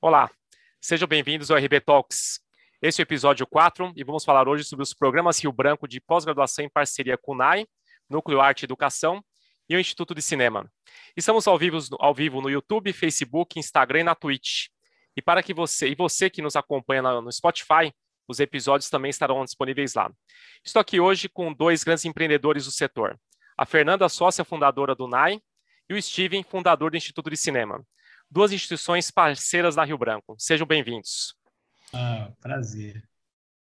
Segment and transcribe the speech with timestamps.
[0.00, 0.30] Olá,
[0.80, 2.38] sejam bem-vindos ao RB Talks.
[2.80, 6.00] Esse é o episódio 4 e vamos falar hoje sobre os programas Rio Branco de
[6.00, 7.66] pós-graduação em parceria com o NAI,
[8.08, 9.20] Núcleo Arte e Educação
[9.68, 10.70] e o Instituto de Cinema.
[11.16, 14.68] Estamos ao vivo, ao vivo no YouTube, Facebook, Instagram e na Twitch.
[15.16, 17.92] E para que você e você que nos acompanha no Spotify,
[18.28, 20.08] os episódios também estarão disponíveis lá.
[20.64, 23.18] Estou aqui hoje com dois grandes empreendedores do setor.
[23.56, 25.40] A Fernanda, sócia fundadora do NAI,
[25.90, 27.84] e o Steven, fundador do Instituto de Cinema
[28.30, 30.36] duas instituições parceiras na Rio Branco.
[30.38, 31.34] Sejam bem-vindos.
[31.92, 33.02] Ah, prazer.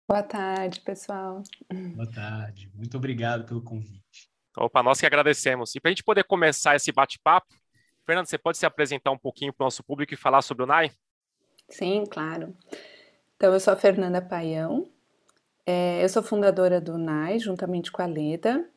[0.08, 1.42] Boa tarde, pessoal.
[1.94, 2.70] Boa tarde.
[2.74, 4.30] Muito obrigado pelo convite.
[4.56, 5.74] Opa, nós que agradecemos.
[5.74, 7.54] E para a gente poder começar esse bate-papo,
[8.04, 10.66] Fernando, você pode se apresentar um pouquinho para o nosso público e falar sobre o
[10.66, 10.90] NAI?
[11.70, 12.54] Sim, claro.
[13.36, 14.90] Então, eu sou a Fernanda Paião,
[15.64, 18.68] é, eu sou fundadora do NAI, juntamente com a Leda.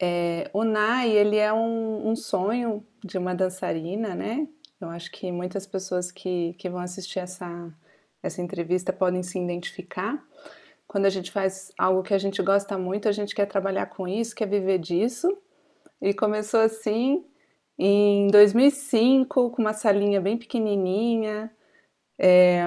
[0.00, 4.46] É, o NAI, ele é um, um sonho de uma dançarina, né?
[4.80, 7.72] Eu acho que muitas pessoas que, que vão assistir essa,
[8.22, 10.22] essa entrevista podem se identificar.
[10.86, 14.06] Quando a gente faz algo que a gente gosta muito, a gente quer trabalhar com
[14.06, 15.36] isso, quer viver disso.
[16.00, 17.24] E começou assim
[17.78, 21.50] em 2005, com uma salinha bem pequenininha,
[22.18, 22.62] é,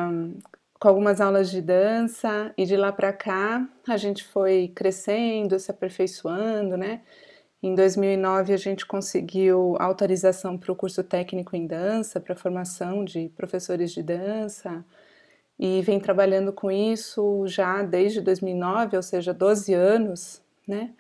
[0.79, 5.71] com algumas aulas de dança, e de lá para cá a gente foi crescendo, se
[5.71, 7.01] aperfeiçoando, né?
[7.61, 13.29] Em 2009, a gente conseguiu autorização para o curso técnico em dança, para formação de
[13.35, 14.83] professores de dança,
[15.59, 20.93] e vem trabalhando com isso já desde 2009, ou seja, 12 anos, né?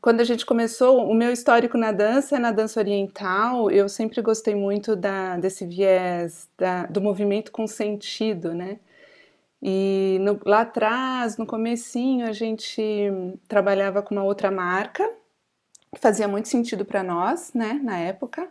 [0.00, 4.20] quando a gente começou, o meu histórico na dança é na dança oriental, eu sempre
[4.20, 8.80] gostei muito da, desse viés da, do movimento com sentido, né?
[9.62, 12.92] E no, lá atrás, no comecinho, a gente
[13.48, 15.08] trabalhava com uma outra marca,
[15.92, 18.48] que fazia muito sentido para nós, né, na época,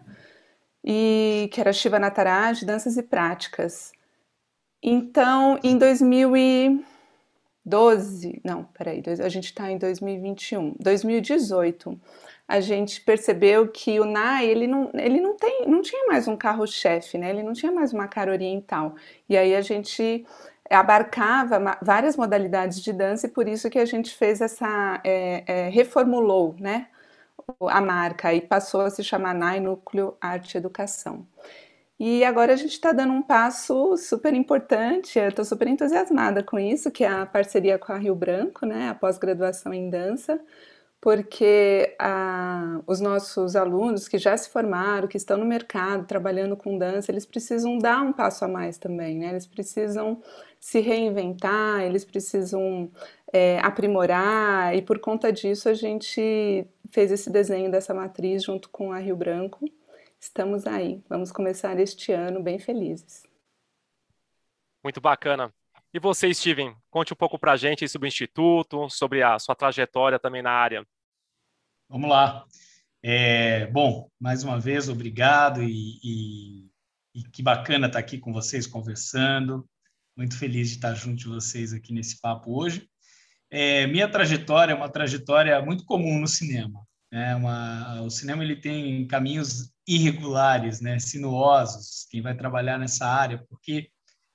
[0.83, 3.93] e que era Shiva Nataraj, Danças e Práticas.
[4.81, 11.99] Então, em 2012, não, peraí, a gente está em 2021, 2018,
[12.47, 16.37] a gente percebeu que o NAI, ele não, ele não, tem, não tinha mais um
[16.37, 18.95] carro-chefe, né, ele não tinha mais uma cara oriental,
[19.27, 20.25] e aí a gente
[20.69, 25.69] abarcava várias modalidades de dança e por isso que a gente fez essa é, é,
[25.69, 26.87] reformulou né
[27.61, 31.25] a marca e passou a se chamar NAI Núcleo Arte Educação
[31.99, 36.59] e agora a gente está dando um passo super importante eu estou super entusiasmada com
[36.59, 40.39] isso que é a parceria com a Rio Branco né a pós-graduação em dança
[40.99, 46.77] porque a, os nossos alunos que já se formaram, que estão no mercado trabalhando com
[46.77, 49.29] dança, eles precisam dar um passo a mais também, né?
[49.29, 50.21] Eles precisam
[50.67, 52.91] se reinventar, eles precisam
[53.31, 58.91] é, aprimorar, e por conta disso a gente fez esse desenho dessa matriz junto com
[58.91, 59.63] a Rio Branco.
[60.19, 63.23] Estamos aí, vamos começar este ano bem felizes.
[64.83, 65.53] Muito bacana.
[65.93, 69.55] E você, Steven, conte um pouco para a gente sobre o Instituto, sobre a sua
[69.55, 70.85] trajetória também na área.
[71.87, 72.45] Vamos lá.
[73.01, 76.69] É, bom, mais uma vez, obrigado e, e,
[77.15, 79.65] e que bacana estar aqui com vocês conversando.
[80.17, 82.89] Muito feliz de estar junto de vocês aqui nesse papo hoje.
[83.51, 86.83] É, minha trajetória é uma trajetória muito comum no cinema.
[87.11, 87.35] Né?
[87.35, 90.97] Uma, o cinema ele tem caminhos irregulares, né?
[90.97, 92.07] sinuosos.
[92.09, 93.91] Quem vai trabalhar nessa área, porque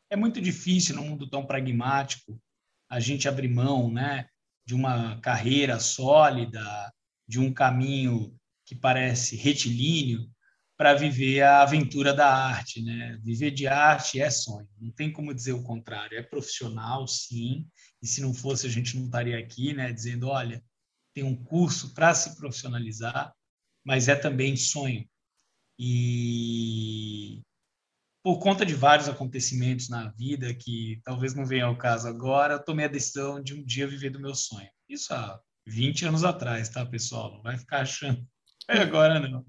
[0.09, 2.41] é muito difícil num mundo tão pragmático
[2.89, 4.27] a gente abrir mão, né,
[4.67, 6.93] de uma carreira sólida,
[7.27, 10.31] de um caminho que parece retilíneo
[10.77, 13.19] para viver a aventura da arte, né?
[13.23, 16.19] Viver de arte é sonho, não tem como dizer o contrário.
[16.19, 17.67] É profissional, sim,
[18.03, 19.93] e se não fosse a gente não estaria aqui, né?
[19.93, 20.63] Dizendo, olha,
[21.15, 23.33] tem um curso para se profissionalizar,
[23.85, 25.07] mas é também sonho.
[25.79, 27.43] E
[28.23, 32.65] por conta de vários acontecimentos na vida que talvez não venha ao caso agora, eu
[32.65, 34.69] tomei a decisão de um dia viver do meu sonho.
[34.89, 37.33] Isso há 20 anos atrás, tá, pessoal?
[37.33, 38.25] Não vai ficar achando.
[38.69, 39.45] É agora não.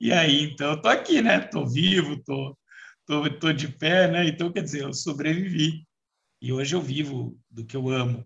[0.00, 1.40] E aí, então, eu tô aqui, né?
[1.40, 2.56] Tô vivo, tô,
[3.06, 4.26] tô, tô de pé, né?
[4.26, 5.86] Então, quer dizer, eu sobrevivi.
[6.40, 8.24] E hoje eu vivo do que eu amo.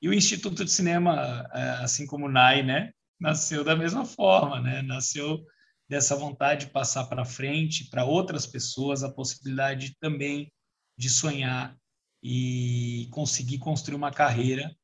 [0.00, 2.92] E o Instituto de Cinema, é, assim como o NAI, né?
[3.18, 4.82] Nasceu da mesma forma, né?
[4.82, 5.42] Nasceu
[5.88, 10.52] dessa vontade de passar para frente para outras pessoas a possibilidade também
[10.98, 11.76] de sonhar
[12.22, 14.74] e conseguir construir uma carreira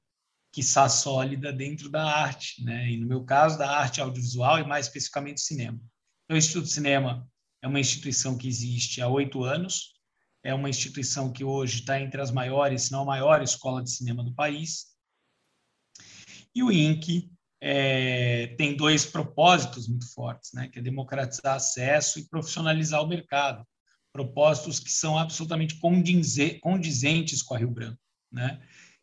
[0.60, 2.90] está sólida dentro da arte, né?
[2.90, 5.80] E no meu caso, da arte audiovisual e mais especificamente cinema.
[6.24, 7.26] Então, o Instituto de Cinema
[7.62, 9.92] é uma instituição que existe há oito anos,
[10.44, 13.90] é uma instituição que hoje está entre as maiores, se não a maior escola de
[13.90, 14.86] cinema do país.
[16.54, 20.68] E o INC é, tem dois propósitos muito fortes, né?
[20.68, 23.64] Que é democratizar acesso e profissionalizar o mercado.
[24.12, 25.78] propósitos que são absolutamente
[26.60, 27.98] condizentes com a Rio Branco,
[28.30, 28.60] né?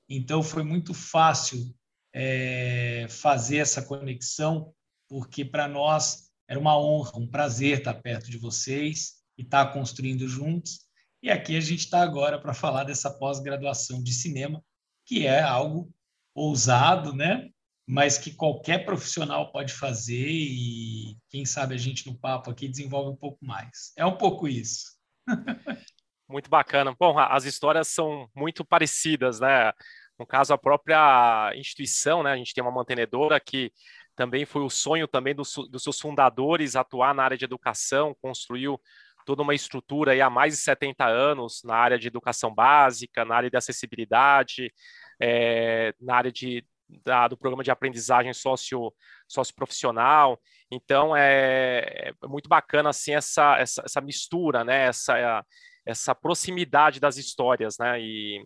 [0.09, 1.73] Então foi muito fácil
[2.13, 4.73] é, fazer essa conexão,
[5.07, 10.27] porque para nós era uma honra, um prazer estar perto de vocês e estar construindo
[10.27, 10.79] juntos.
[11.21, 14.63] E aqui a gente está agora para falar dessa pós-graduação de cinema,
[15.05, 15.91] que é algo
[16.33, 17.49] ousado, né?
[17.91, 23.09] mas que qualquer profissional pode fazer e quem sabe a gente no papo aqui desenvolve
[23.09, 23.91] um pouco mais.
[23.97, 24.95] É um pouco isso.
[26.29, 26.95] muito bacana.
[26.99, 29.73] Bom, as histórias são muito parecidas, né?
[30.19, 32.33] No caso, a própria instituição, né?
[32.33, 33.71] A gente tem uma mantenedora que
[34.15, 38.79] também foi o sonho também dos, dos seus fundadores atuar na área de educação, construiu
[39.25, 43.35] toda uma estrutura aí há mais de 70 anos na área de educação básica, na
[43.35, 44.73] área de acessibilidade,
[45.21, 46.65] é, na área de
[47.05, 48.93] da, do programa de aprendizagem socio,
[49.27, 50.39] socioprofissional.
[50.71, 54.87] Então, é, é muito bacana assim, essa, essa, essa mistura, né?
[54.87, 55.45] essa,
[55.85, 57.77] essa proximidade das histórias.
[57.77, 58.01] Né?
[58.01, 58.43] E,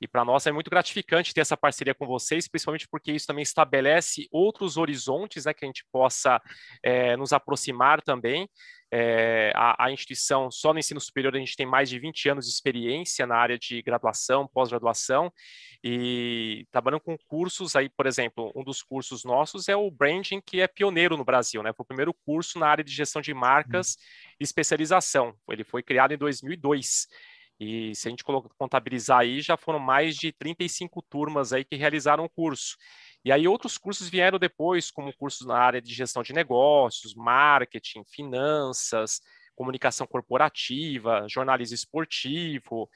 [0.00, 3.42] e para nós é muito gratificante ter essa parceria com vocês, principalmente porque isso também
[3.42, 6.40] estabelece outros horizontes né, que a gente possa
[6.82, 8.48] é, nos aproximar também.
[8.92, 12.46] É, a, a, instituição, só no ensino superior, a gente tem mais de 20 anos
[12.46, 15.32] de experiência na área de graduação, pós-graduação,
[15.82, 20.60] e trabalhando com cursos aí, por exemplo, um dos cursos nossos é o Branding, que
[20.60, 21.72] é pioneiro no Brasil, né?
[21.76, 23.96] Foi o primeiro curso na área de gestão de marcas
[24.38, 25.34] e especialização.
[25.50, 27.08] Ele foi criado em 2002.
[27.58, 28.24] E se a gente
[28.58, 32.76] contabilizar aí, já foram mais de 35 turmas aí que realizaram o curso.
[33.24, 38.04] E aí outros cursos vieram depois, como cursos na área de gestão de negócios, marketing,
[38.04, 39.20] finanças,
[39.56, 42.88] comunicação corporativa, jornalismo esportivo.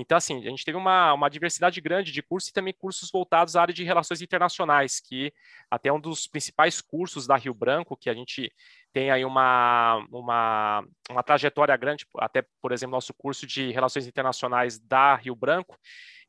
[0.00, 3.56] Então, assim, a gente teve uma, uma diversidade grande de cursos e também cursos voltados
[3.56, 5.32] à área de relações internacionais, que
[5.68, 8.48] até um dos principais cursos da Rio Branco, que a gente
[8.92, 14.78] tem aí uma, uma, uma trajetória grande, até, por exemplo, nosso curso de relações internacionais
[14.78, 15.76] da Rio Branco,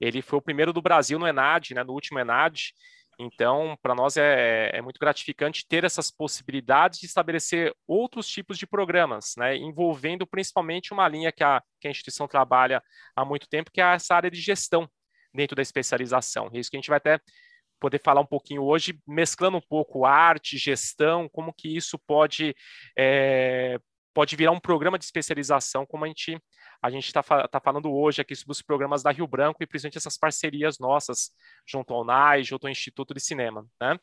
[0.02, 2.74] ele foi o primeiro do Brasil no ENAD, né, no último ENAD,
[3.22, 8.66] então, para nós é, é, muito gratificante ter essas possibilidades de estabelecer outros tipos de
[8.66, 12.82] programas, né, envolvendo principalmente uma linha que a, que a instituição trabalha
[13.14, 14.90] há muito tempo, que é essa área de gestão
[15.34, 16.50] dentro da especialização.
[16.54, 17.20] É isso que a gente vai até
[17.78, 22.56] poder falar um pouquinho hoje, mesclando um pouco arte, gestão, como que isso pode,
[22.98, 23.78] é,
[24.14, 26.42] pode virar um programa de especialização, como a gente
[26.82, 29.98] a gente está tá falando hoje aqui sobre os programas da Rio Branco e principalmente
[29.98, 31.32] essas parcerias nossas
[31.68, 33.66] junto ao NAI, junto ao Instituto de Cinema.
[33.80, 34.00] Né?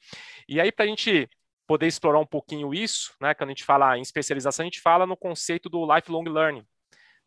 [0.49, 1.29] E aí, para a gente
[1.67, 5.07] poder explorar um pouquinho isso, né, quando a gente fala em especialização, a gente fala
[5.07, 6.65] no conceito do lifelong learning.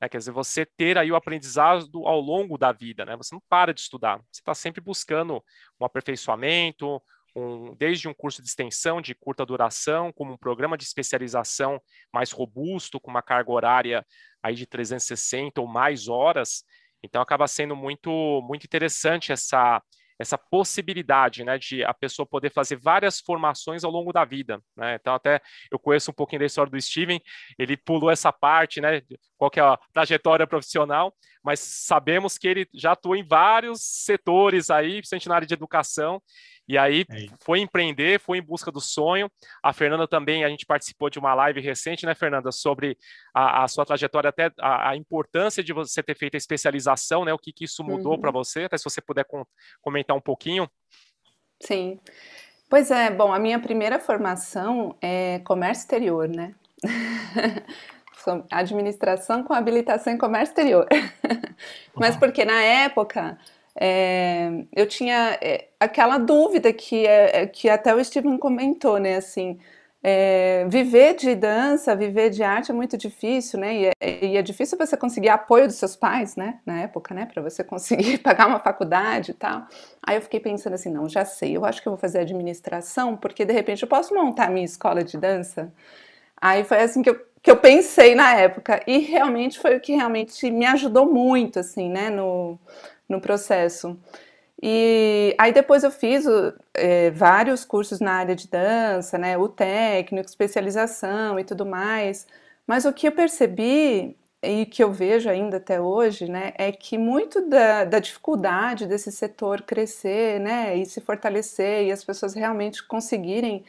[0.01, 3.17] Né, quer dizer, você ter aí o aprendizado ao longo da vida, né?
[3.17, 5.43] Você não para de estudar, você está sempre buscando
[5.77, 7.01] um aperfeiçoamento,
[7.39, 11.81] um, desde um curso de extensão de curta duração, como um programa de especialização
[12.13, 14.06] mais robusto, com uma carga horária
[14.44, 16.63] aí de 360 ou mais horas.
[17.03, 19.81] Então acaba sendo muito muito interessante essa
[20.19, 24.95] essa possibilidade, né, de a pessoa poder fazer várias formações ao longo da vida, né?
[24.95, 27.21] Então até eu conheço um pouquinho da história do Steven,
[27.57, 29.01] ele pulou essa parte, né,
[29.38, 34.69] qual que é a trajetória profissional, mas sabemos que ele já atua em vários setores
[34.69, 36.21] aí, principalmente na área de educação,
[36.69, 39.27] e aí é foi empreender, foi em busca do sonho.
[39.63, 42.95] A Fernanda também, a gente participou de uma live recente, né, Fernanda, sobre
[43.33, 47.33] a, a sua trajetória, até a, a, importância de você ter feito a especialização, né?
[47.33, 48.21] O que, que isso mudou uhum.
[48.21, 49.44] para você, até se você puder com,
[49.81, 50.69] comentar um pouquinho.
[51.59, 51.99] Sim.
[52.69, 56.54] Pois é, bom, a minha primeira formação é comércio exterior, né?
[58.52, 60.88] Administração com habilitação em comércio exterior.
[61.95, 63.40] Mas porque na época
[63.81, 69.16] é, eu tinha é, aquela dúvida que, é, é, que até o Steven comentou, né?
[69.16, 69.57] Assim,
[70.04, 73.76] é, viver de dança, viver de arte é muito difícil, né?
[73.76, 76.59] E é, e é, difícil você conseguir apoio dos seus pais, né?
[76.66, 77.26] Na época, né?
[77.26, 79.66] Para você conseguir pagar uma faculdade e tal.
[80.06, 83.16] Aí eu fiquei pensando assim, não, já sei, eu acho que eu vou fazer administração,
[83.16, 85.71] porque de repente eu posso montar a minha escola de dança.
[86.42, 89.94] Aí foi assim que eu, que eu pensei na época e realmente foi o que
[89.95, 92.09] realmente me ajudou muito, assim, né?
[92.09, 92.59] No,
[93.09, 93.97] no processo.
[94.61, 96.25] E aí depois eu fiz
[96.73, 102.28] é, vários cursos na área de dança, né, o técnico, especialização e tudo mais.
[102.68, 106.97] Mas o que eu percebi e que eu vejo ainda até hoje, né, é que
[106.97, 112.85] muito da, da dificuldade desse setor crescer, né, e se fortalecer e as pessoas realmente
[112.85, 113.63] conseguirem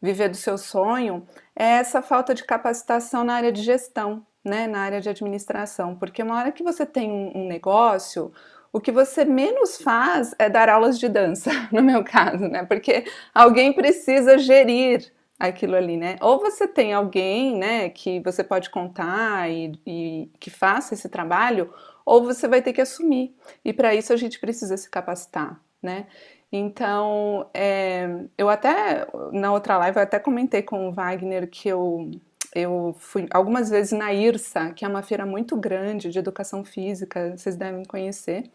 [0.00, 4.80] viver do seu sonho é essa falta de capacitação na área de gestão, né, na
[4.80, 8.32] área de administração, porque uma hora que você tem um, um negócio
[8.74, 12.64] o que você menos faz é dar aulas de dança, no meu caso, né?
[12.64, 16.16] Porque alguém precisa gerir aquilo ali, né?
[16.20, 21.72] Ou você tem alguém, né, que você pode contar e, e que faça esse trabalho,
[22.04, 23.36] ou você vai ter que assumir.
[23.64, 26.08] E para isso a gente precisa se capacitar, né?
[26.50, 32.10] Então, é, eu até, na outra live, eu até comentei com o Wagner que eu,
[32.54, 37.36] eu fui algumas vezes na IRSA, que é uma feira muito grande de educação física,
[37.36, 38.50] vocês devem conhecer,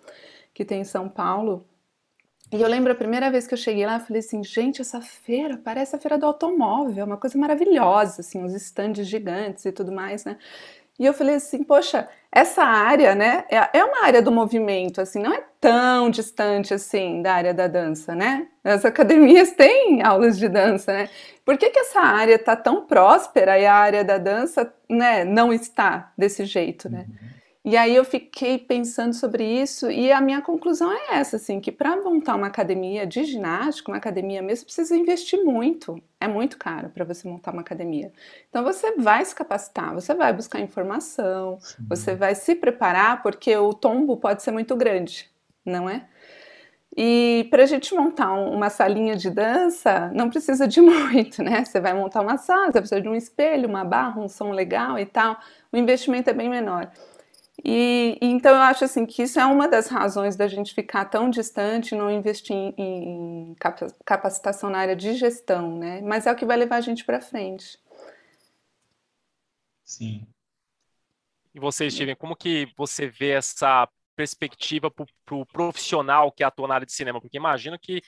[0.54, 1.66] que tem em São Paulo.
[2.52, 5.00] E eu lembro a primeira vez que eu cheguei lá, eu falei assim, gente, essa
[5.02, 9.72] feira parece a feira do automóvel, é uma coisa maravilhosa, assim, os estandes gigantes e
[9.72, 10.38] tudo mais, né?
[11.00, 15.20] E eu falei assim, poxa, essa área, né, é, é uma área do movimento, assim,
[15.20, 18.48] não é tão distante assim da área da dança, né?
[18.64, 21.10] As academias têm aulas de dança, né?
[21.46, 25.54] Por que, que essa área está tão próspera e a área da dança, né, não
[25.54, 27.06] está desse jeito, né?
[27.08, 27.39] Uhum.
[27.64, 31.72] E aí eu fiquei pensando sobre isso e a minha conclusão é essa, assim, que
[31.72, 36.02] para montar uma academia de ginástica, uma academia mesmo, precisa investir muito.
[36.22, 38.14] É muito caro para você montar uma academia.
[38.50, 41.86] Então você vai se capacitar, você vai buscar informação, Sim.
[41.90, 45.30] você vai se preparar, porque o tombo pode ser muito grande,
[45.66, 46.08] não é?
[46.96, 51.64] E para a gente montar uma salinha de dança, não precisa de muito, né?
[51.64, 54.98] Você vai montar uma sala, você precisa de um espelho, uma barra, um som legal
[54.98, 55.38] e tal.
[55.72, 56.92] O investimento é bem menor.
[57.64, 61.30] E, então eu acho assim que isso é uma das razões da gente ficar tão
[61.30, 63.56] distante, não investir em, em
[64.06, 66.02] capacitação na área de gestão, né?
[66.02, 67.78] Mas é o que vai levar a gente para frente.
[69.84, 70.28] Sim.
[71.54, 76.68] E você, Steven, como que você vê essa perspectiva para o pro profissional que atua
[76.68, 77.20] na área de cinema?
[77.20, 78.02] Porque imagino que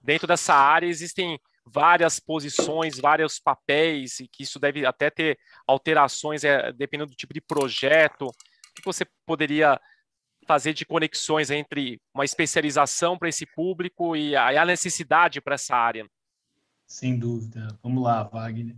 [0.00, 6.44] dentro dessa área existem várias posições, vários papéis, e que isso deve até ter alterações
[6.44, 8.30] é, dependendo do tipo de projeto
[8.74, 9.80] que você poderia
[10.46, 16.06] fazer de conexões entre uma especialização para esse público e a, necessidade para essa área?
[16.86, 17.78] Sem dúvida.
[17.82, 18.76] Vamos lá, Wagner.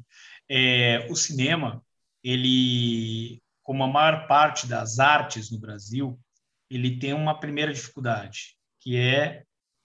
[0.48, 1.84] É, o cinema,
[2.22, 6.18] ele, como a maior parte das artes no Brasil,
[6.70, 9.44] ele tem uma primeira dificuldade, que é,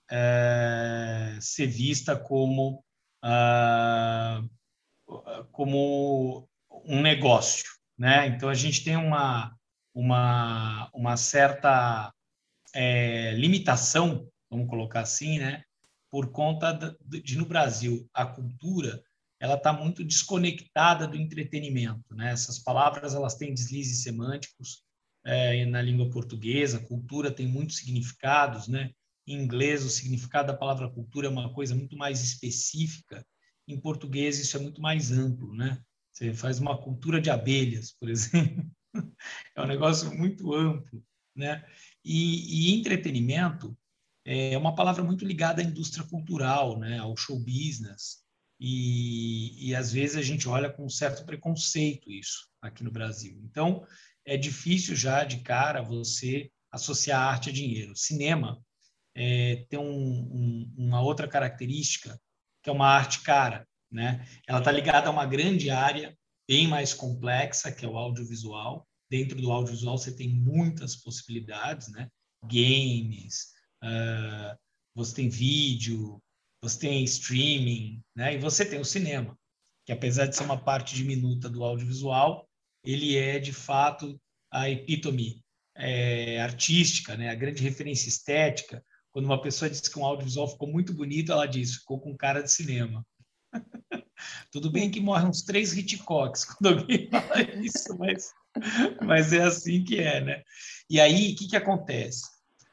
[0.10, 2.84] é ser vista como,
[5.51, 6.48] como
[6.86, 7.65] um negócio.
[7.98, 8.27] Né?
[8.27, 9.56] Então, a gente tem uma,
[9.94, 12.14] uma, uma certa
[12.74, 15.64] é, limitação, vamos colocar assim, né?
[16.12, 19.02] por conta de, de no Brasil a cultura
[19.40, 22.32] ela está muito desconectada do entretenimento, né?
[22.32, 24.84] Essas palavras elas têm deslizes semânticos
[25.26, 26.80] é, na língua portuguesa.
[26.80, 28.92] Cultura tem muitos significados, né?
[29.26, 33.26] Em inglês o significado da palavra cultura é uma coisa muito mais específica.
[33.68, 35.82] Em português isso é muito mais amplo, né?
[36.12, 38.70] Você faz uma cultura de abelhas, por exemplo.
[39.56, 41.04] é um negócio muito amplo,
[41.36, 41.66] né?
[42.04, 43.78] E, e, entretenimento
[44.26, 47.00] é uma palavra muito ligada à indústria cultural, né?
[47.00, 48.22] Ao show business.
[48.60, 53.40] E, e às vezes a gente olha com um certo preconceito isso aqui no Brasil.
[53.44, 53.86] Então
[54.26, 57.96] é difícil já de cara você associar arte a dinheiro.
[57.96, 58.64] Cinema
[59.16, 62.20] é, tem um, um, uma outra característica
[62.62, 64.26] que é uma arte cara, né?
[64.48, 66.16] Ela está ligada a uma grande área
[66.51, 68.86] bem mais complexa, que é o audiovisual.
[69.10, 72.10] Dentro do audiovisual você tem muitas possibilidades, né?
[72.43, 74.60] Games, uh,
[74.93, 76.22] você tem vídeo,
[76.62, 78.34] você tem streaming, né?
[78.34, 79.39] E você tem o cinema,
[79.86, 82.46] que apesar de ser uma parte diminuta do audiovisual,
[82.84, 84.20] ele é de fato
[84.51, 85.41] a epítome
[85.77, 87.29] é, artística, né?
[87.29, 88.84] A grande referência estética.
[89.13, 92.41] Quando uma pessoa diz que um audiovisual ficou muito bonito, ela diz ficou com cara
[92.41, 93.08] de cinema.
[94.51, 98.32] Tudo bem que morrem uns três Hitchcocks quando alguém fala isso, mas,
[99.01, 100.44] mas é assim que é, né?
[100.90, 102.24] E aí, o que, que acontece?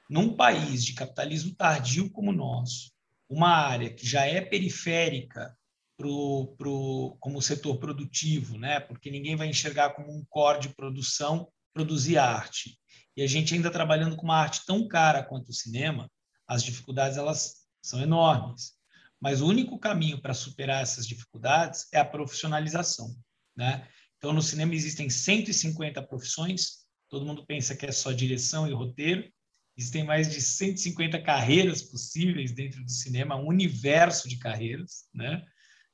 [0.09, 2.91] Num país de capitalismo tardio como o nosso,
[3.29, 5.55] uma área que já é periférica
[5.99, 8.79] pro, pro, como setor produtivo, né?
[8.81, 12.79] porque ninguém vai enxergar como um core de produção produzir arte.
[13.17, 16.11] E a gente ainda trabalhando com uma arte tão cara quanto o cinema,
[16.47, 18.78] as dificuldades elas são enormes.
[19.21, 23.17] Mas o único caminho para superar essas dificuldades é a profissionalização.
[23.57, 23.87] Né?
[24.17, 29.29] Então, no cinema existem 150 profissões, todo mundo pensa que é só direção e roteiro,
[29.77, 35.45] existem mais de 150 carreiras possíveis dentro do cinema, um universo de carreiras, né?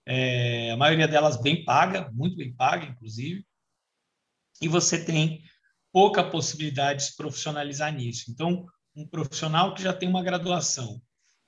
[0.06, 3.46] É, a maioria delas bem paga, muito bem paga, inclusive,
[4.60, 5.42] e você tem
[5.92, 8.30] pouca possibilidade de se profissionalizar nisso.
[8.30, 11.00] Então, um profissional que já tem uma graduação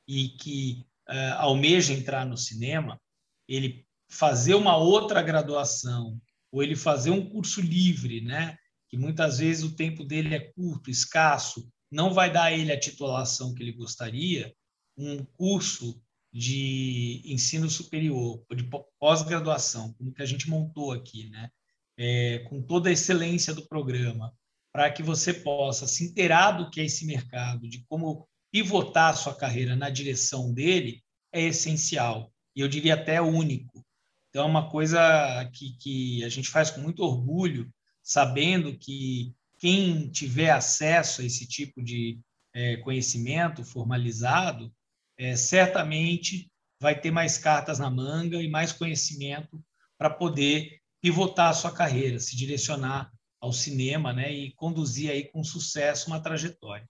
[0.07, 3.01] e que uh, almeja entrar no cinema,
[3.49, 6.21] ele fazer uma outra graduação
[6.53, 8.57] ou ele fazer um curso livre, né?
[8.89, 12.79] Que muitas vezes o tempo dele é curto, escasso, não vai dar a ele a
[12.79, 14.55] titulação que ele gostaria.
[14.97, 16.01] Um curso
[16.33, 21.51] de ensino superior, de pós-graduação, como que a gente montou aqui, né?
[21.99, 24.33] É, com toda a excelência do programa,
[24.71, 29.15] para que você possa se inteirar do que é esse mercado, de como pivotar a
[29.15, 32.33] sua carreira na direção dele, é essencial.
[32.55, 33.85] E eu diria até único.
[34.31, 37.71] Então, é uma coisa que, que a gente faz com muito orgulho,
[38.03, 42.19] sabendo que quem tiver acesso a esse tipo de
[42.55, 44.73] é, conhecimento formalizado,
[45.19, 49.63] é, certamente vai ter mais cartas na manga e mais conhecimento
[49.99, 55.45] para poder pivotar a sua carreira, se direcionar ao cinema né, e conduzir aí com
[55.45, 56.89] sucesso uma trajetória.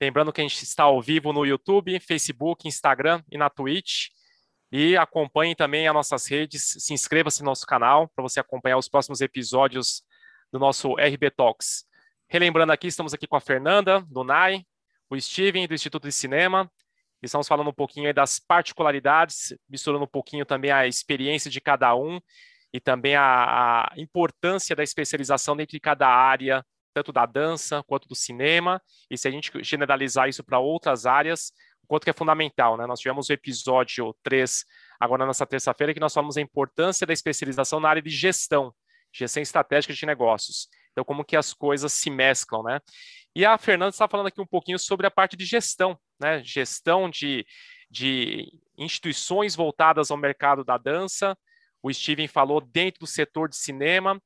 [0.00, 4.08] Lembrando que a gente está ao vivo no YouTube, Facebook, Instagram e na Twitch.
[4.70, 8.88] E acompanhe também as nossas redes, se inscreva-se no nosso canal para você acompanhar os
[8.88, 10.02] próximos episódios
[10.52, 11.84] do nosso RB Talks.
[12.28, 14.64] Relembrando aqui, estamos aqui com a Fernanda, do NAI,
[15.08, 16.70] o Steven, do Instituto de Cinema,
[17.20, 22.20] Estamos falando um pouquinho das particularidades, misturando um pouquinho também a experiência de cada um
[22.72, 28.08] e também a, a importância da especialização dentro de cada área, tanto da dança quanto
[28.08, 28.80] do cinema.
[29.10, 31.52] E se a gente generalizar isso para outras áreas,
[31.82, 32.86] o quanto que é fundamental, né?
[32.86, 34.64] Nós tivemos o episódio 3,
[35.00, 38.74] agora nessa terça-feira, que nós falamos a importância da especialização na área de gestão,
[39.12, 40.68] gestão estratégica de negócios.
[40.92, 42.80] Então, como que as coisas se mesclam, né?
[43.34, 46.42] E a Fernanda está falando aqui um pouquinho sobre a parte de gestão, né?
[46.42, 47.46] Gestão de,
[47.90, 51.36] de instituições voltadas ao mercado da dança.
[51.82, 54.20] O Steven falou dentro do setor de cinema.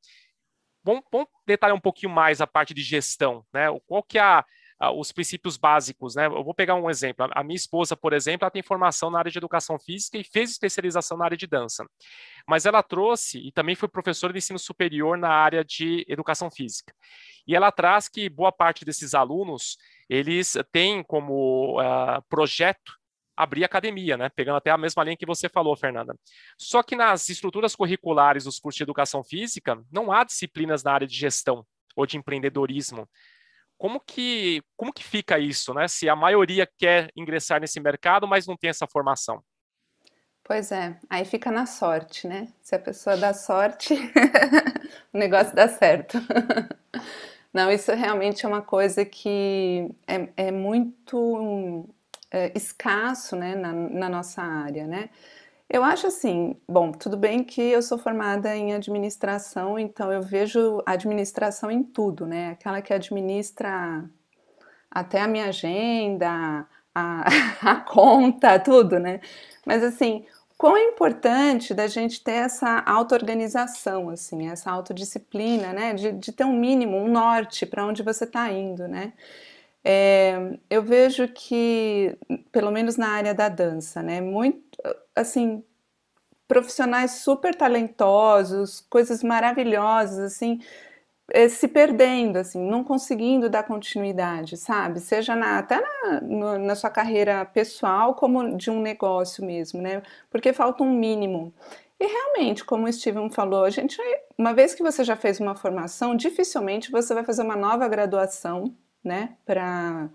[0.85, 3.67] Vamos, vamos detalhar um pouquinho mais a parte de gestão, né?
[3.87, 4.45] Qual que é a,
[4.91, 6.27] os princípios básicos, né?
[6.27, 7.29] Eu vou pegar um exemplo.
[7.33, 10.51] A minha esposa, por exemplo, ela tem formação na área de educação física e fez
[10.51, 11.87] especialização na área de dança.
[12.49, 16.93] Mas ela trouxe e também foi professora de ensino superior na área de educação física.
[17.47, 19.77] E ela traz que boa parte desses alunos,
[20.09, 23.02] eles têm como uh, projeto
[23.37, 24.29] abrir academia, né?
[24.29, 26.15] Pegando até a mesma linha que você falou, Fernanda.
[26.59, 31.07] Só que nas estruturas curriculares dos cursos de educação física, não há disciplinas na área
[31.07, 31.67] de gestão
[31.97, 33.09] ou de empreendedorismo.
[33.77, 35.89] Como que, como que fica isso, né?
[35.89, 39.43] Se a maioria quer ingressar nesse mercado, mas não tem essa formação.
[40.45, 42.49] Pois é, aí fica na sorte, né?
[42.61, 43.95] Se a pessoa dá sorte,
[45.13, 46.19] o negócio dá certo.
[47.53, 51.87] Não, isso realmente é uma coisa que é, é muito
[52.33, 55.11] é, escasso né, na, na nossa área, né?
[55.69, 60.83] Eu acho assim, bom, tudo bem que eu sou formada em administração, então eu vejo
[60.85, 62.51] administração em tudo, né?
[62.51, 64.05] Aquela que administra
[64.91, 67.25] até a minha agenda, a,
[67.63, 69.21] a conta, tudo, né?
[69.65, 70.27] Mas assim,
[70.59, 75.95] quão é importante da gente ter essa auto-organização, assim, essa autodisciplina, né?
[75.95, 79.13] De, de ter um mínimo, um norte para onde você está indo, né?
[79.85, 82.17] É, eu vejo que,
[82.53, 84.61] pelo menos na área da dança, né, muito,
[85.15, 85.65] assim,
[86.47, 90.61] profissionais super talentosos, coisas maravilhosas, assim,
[91.31, 95.01] é, se perdendo, assim, não conseguindo dar continuidade, sabe?
[95.01, 100.03] Seja na, até na, no, na sua carreira pessoal, como de um negócio mesmo, né?
[100.31, 101.55] Porque falta um mínimo.
[101.99, 103.97] E realmente, como o Steven falou, a gente,
[104.37, 108.75] uma vez que você já fez uma formação, dificilmente você vai fazer uma nova graduação
[109.05, 110.09] né, para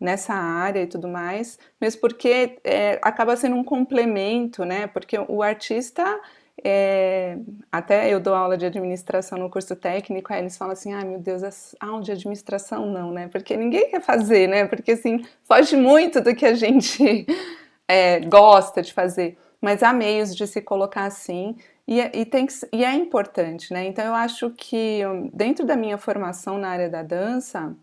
[0.00, 5.42] nessa área e tudo mais, mesmo porque é, acaba sendo um complemento, né, porque o
[5.42, 6.20] artista
[6.62, 7.36] é,
[7.72, 11.04] até eu dou aula de administração no curso técnico, aí eles falam assim, ai ah,
[11.04, 13.28] meu Deus, aula de administração não, né?
[13.28, 14.66] Porque ninguém quer fazer, né?
[14.66, 17.26] Porque assim, foge muito do que a gente
[17.88, 19.36] é, gosta de fazer.
[19.60, 23.72] Mas há meios de se colocar assim, e, é, e, tem que, e é importante,
[23.72, 23.86] né?
[23.86, 25.00] Então eu acho que
[25.32, 27.74] dentro da minha formação na área da dança,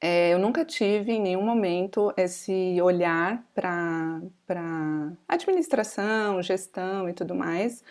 [0.00, 4.20] é, eu nunca tive em nenhum momento esse olhar para
[5.26, 7.82] administração, gestão e tudo mais.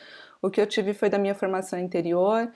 [0.42, 2.52] O que eu tive foi da minha formação interior,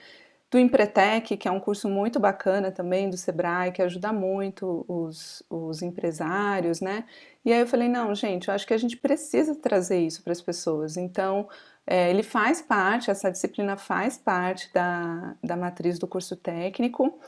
[0.50, 5.42] do Empretec, que é um curso muito bacana também do Sebrae, que ajuda muito os,
[5.48, 7.04] os empresários, né?
[7.44, 10.32] E aí eu falei, não, gente, eu acho que a gente precisa trazer isso para
[10.32, 10.98] as pessoas.
[10.98, 11.48] Então,
[11.86, 17.18] é, ele faz parte, essa disciplina faz parte da, da matriz do curso técnico,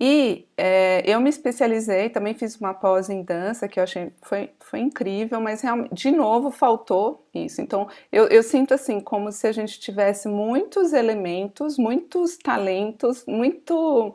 [0.00, 4.50] e é, eu me especializei, também fiz uma pós em dança, que eu achei foi,
[4.60, 7.60] foi incrível, mas realmente, de novo, faltou isso.
[7.60, 14.14] Então, eu, eu sinto assim, como se a gente tivesse muitos elementos, muitos talentos, muito,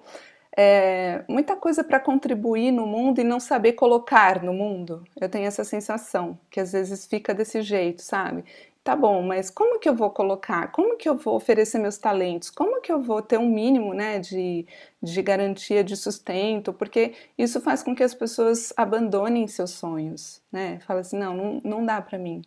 [0.55, 5.03] é, muita coisa para contribuir no mundo e não saber colocar no mundo.
[5.19, 8.45] Eu tenho essa sensação, que às vezes fica desse jeito, sabe?
[8.83, 10.71] Tá bom, mas como que eu vou colocar?
[10.71, 12.49] Como que eu vou oferecer meus talentos?
[12.49, 14.67] Como que eu vou ter um mínimo né, de,
[15.01, 16.73] de garantia de sustento?
[16.73, 20.79] Porque isso faz com que as pessoas abandonem seus sonhos, né?
[20.81, 22.41] Fala assim, não, não, não dá para mim,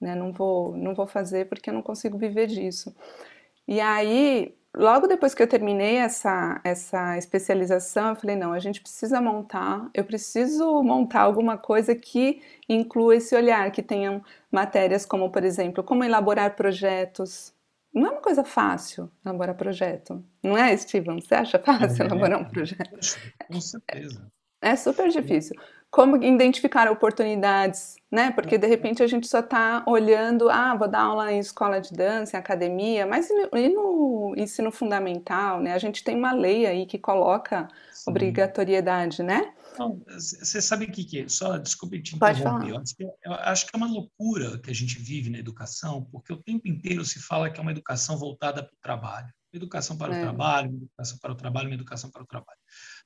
[0.00, 0.14] né?
[0.14, 2.94] Não vou, não vou fazer porque eu não consigo viver disso.
[3.66, 8.80] E aí, logo depois que eu terminei essa, essa especialização, eu falei: não, a gente
[8.80, 15.30] precisa montar, eu preciso montar alguma coisa que inclua esse olhar, que tenham matérias como,
[15.30, 17.52] por exemplo, como elaborar projetos.
[17.92, 21.20] Não é uma coisa fácil elaborar projeto, não é, Steven?
[21.20, 22.98] Você acha fácil é, elaborar um projeto?
[23.46, 24.30] Com certeza.
[24.60, 25.54] É super difícil
[25.90, 28.30] como identificar oportunidades, né?
[28.30, 31.92] Porque de repente a gente só está olhando, ah, vou dar aula em escola de
[31.92, 35.72] dança, em academia, mas e no ensino fundamental, né?
[35.72, 38.10] A gente tem uma lei aí que coloca Sim.
[38.10, 39.52] obrigatoriedade, né?
[40.14, 41.28] Você sabe o que, que é?
[41.28, 42.70] Só desculpe te interromper.
[42.70, 45.38] Eu acho, que, é, eu acho que é uma loucura que a gente vive na
[45.38, 49.32] educação, porque o tempo inteiro se fala que é uma educação voltada para o trabalho.
[49.52, 50.18] Educação para é.
[50.18, 52.58] o trabalho, educação para o trabalho, educação para o trabalho.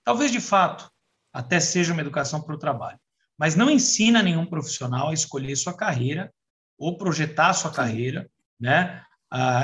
[0.04, 0.90] Talvez, de fato,
[1.32, 2.98] até seja uma educação para o trabalho.
[3.38, 6.32] Mas não ensina nenhum profissional a escolher sua carreira
[6.78, 8.28] ou projetar sua carreira
[8.60, 9.02] né,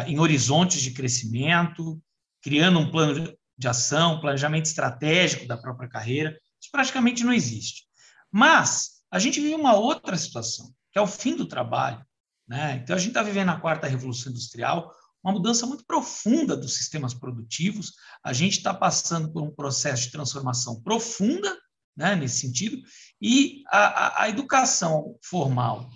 [0.07, 2.01] em horizontes de crescimento,
[2.42, 6.38] criando um plano de ação, planejamento estratégico da própria carreira.
[6.61, 7.85] Isso praticamente não existe.
[8.31, 12.05] Mas a gente vive uma outra situação, que é o fim do trabalho.
[12.47, 12.81] Né?
[12.83, 14.92] Então, a gente está vivendo a quarta revolução industrial,
[15.23, 17.92] uma mudança muito profunda dos sistemas produtivos.
[18.23, 21.57] A gente está passando por um processo de transformação profunda,
[21.97, 22.81] né, nesse sentido,
[23.21, 25.90] e a, a, a educação formal,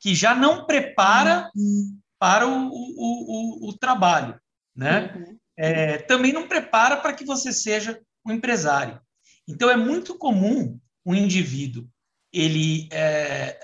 [0.00, 1.50] que já não prepara
[2.18, 4.38] para o, o, o, o, trabalho,
[4.74, 5.14] né?
[5.14, 5.38] Uhum.
[5.56, 9.00] É, também não prepara para que você seja um empresário.
[9.48, 11.88] Então, é muito comum um indivíduo
[12.32, 13.58] ele é,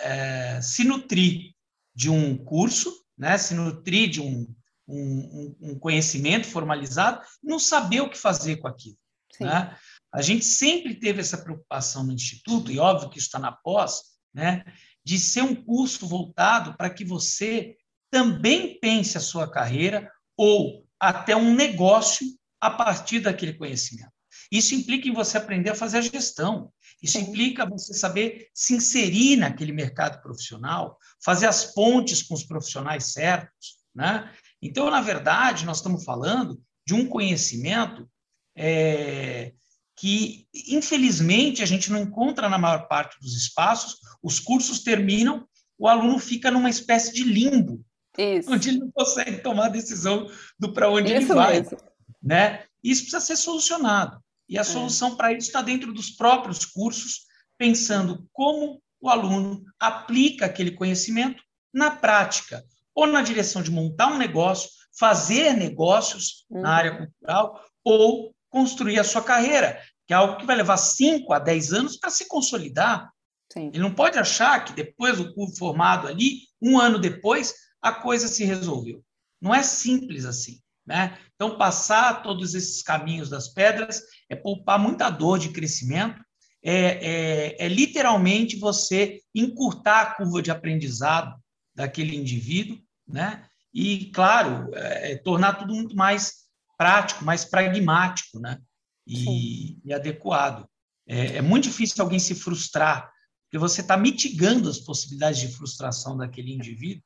[0.56, 1.52] é, se nutrir
[1.94, 4.52] de um curso, né, se nutrir de um,
[4.88, 8.96] um, um, conhecimento formalizado, não saber o que fazer com aquilo.
[9.38, 9.76] Né?
[10.12, 14.00] A gente sempre teve essa preocupação no Instituto, e óbvio que isso está na pós,
[14.32, 14.64] né,
[15.04, 17.76] de ser um curso voltado para que você
[18.10, 22.26] também pense a sua carreira ou até um negócio
[22.60, 24.13] a partir daquele conhecimento.
[24.54, 26.72] Isso implica em você aprender a fazer a gestão.
[27.02, 33.06] Isso implica você saber se inserir naquele mercado profissional, fazer as pontes com os profissionais
[33.06, 34.32] certos, né?
[34.62, 38.08] Então, na verdade, nós estamos falando de um conhecimento
[38.56, 39.52] é,
[39.96, 43.96] que, infelizmente, a gente não encontra na maior parte dos espaços.
[44.22, 47.84] Os cursos terminam, o aluno fica numa espécie de limbo,
[48.16, 48.52] Isso.
[48.52, 51.60] onde ele não consegue tomar a decisão do para onde isso ele vai.
[51.60, 51.76] Mesmo.
[52.22, 52.64] Né?
[52.84, 54.23] Isso precisa ser solucionado.
[54.54, 54.64] E a é.
[54.64, 57.26] solução para isso está dentro dos próprios cursos,
[57.58, 62.64] pensando como o aluno aplica aquele conhecimento na prática
[62.94, 66.62] ou na direção de montar um negócio, fazer negócios uhum.
[66.62, 71.32] na área cultural, ou construir a sua carreira, que é algo que vai levar 5
[71.32, 73.10] a 10 anos para se consolidar.
[73.52, 73.70] Sim.
[73.74, 78.28] Ele não pode achar que depois do curso formado ali, um ano depois, a coisa
[78.28, 79.02] se resolveu.
[79.40, 80.60] Não é simples assim.
[80.86, 81.18] Né?
[81.34, 86.22] Então, passar todos esses caminhos das pedras é poupar muita dor de crescimento,
[86.62, 91.34] é, é, é literalmente você encurtar a curva de aprendizado
[91.74, 93.46] daquele indivíduo né?
[93.72, 96.44] E, claro, é, é, tornar tudo muito mais
[96.76, 98.60] prático, mais pragmático, né?
[99.06, 100.66] E, e adequado.
[101.06, 103.10] É, é, muito difícil alguém se frustrar,
[103.44, 107.02] porque você está mitigando as possibilidades de frustração daquele indivíduo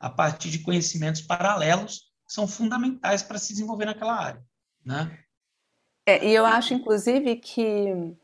[0.00, 4.42] a partir de conhecimentos paralelos que são fundamentais para se desenvolver naquela área,
[4.84, 5.18] né?
[6.04, 8.14] É, e eu acho, inclusive, que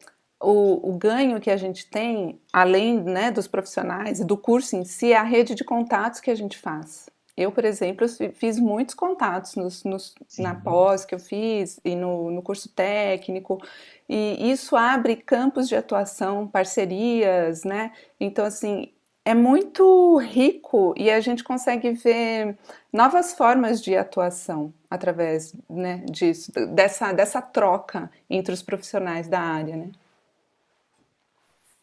[0.41, 4.85] o, o, ganho que a gente tem, além né, dos profissionais e do curso em
[4.85, 7.09] si, é a rede de contatos que a gente faz.
[7.37, 12.33] Eu, por exemplo, fiz muitos contatos nos, nos, na pós que eu fiz e no,
[12.33, 13.63] no, curso técnico,
[14.09, 17.93] e isso abre campos de atuação, parcerias, né?
[18.19, 18.93] Então, assim,
[19.29, 22.57] é muito rico e a gente consegue ver
[22.91, 29.77] novas formas de atuação através né, disso, dessa, dessa troca entre os profissionais da área,
[29.77, 29.93] né?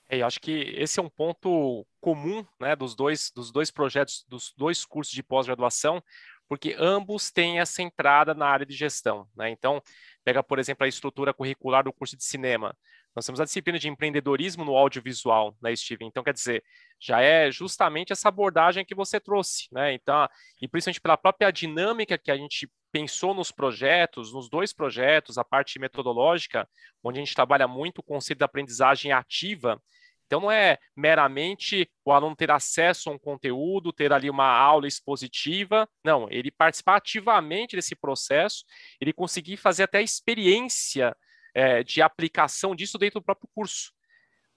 [0.10, 4.26] É, eu acho que esse é um ponto comum né, dos, dois, dos dois projetos,
[4.28, 6.02] dos dois cursos de pós-graduação,
[6.48, 9.28] porque ambos têm essa entrada na área de gestão.
[9.36, 9.52] Né?
[9.52, 9.84] Então,
[10.24, 12.76] pega, por exemplo, a estrutura curricular do curso de cinema.
[13.16, 16.08] Nós temos a disciplina de empreendedorismo no audiovisual, né, Steven?
[16.08, 16.64] Então, quer dizer,
[17.00, 19.94] já é justamente essa abordagem que você trouxe, né?
[19.94, 20.28] Então,
[20.62, 25.44] e principalmente pela própria dinâmica que a gente pensou nos projetos, nos dois projetos, a
[25.44, 26.68] parte metodológica,
[27.04, 29.82] onde a gente trabalha muito o conceito da aprendizagem ativa.
[30.26, 34.88] Então, não é meramente o aluno ter acesso a um conteúdo, ter ali uma aula
[34.88, 38.66] expositiva, não, ele participar ativamente desse processo,
[39.00, 41.16] ele conseguir fazer até a experiência
[41.56, 43.92] é, de aplicação disso dentro do próprio curso,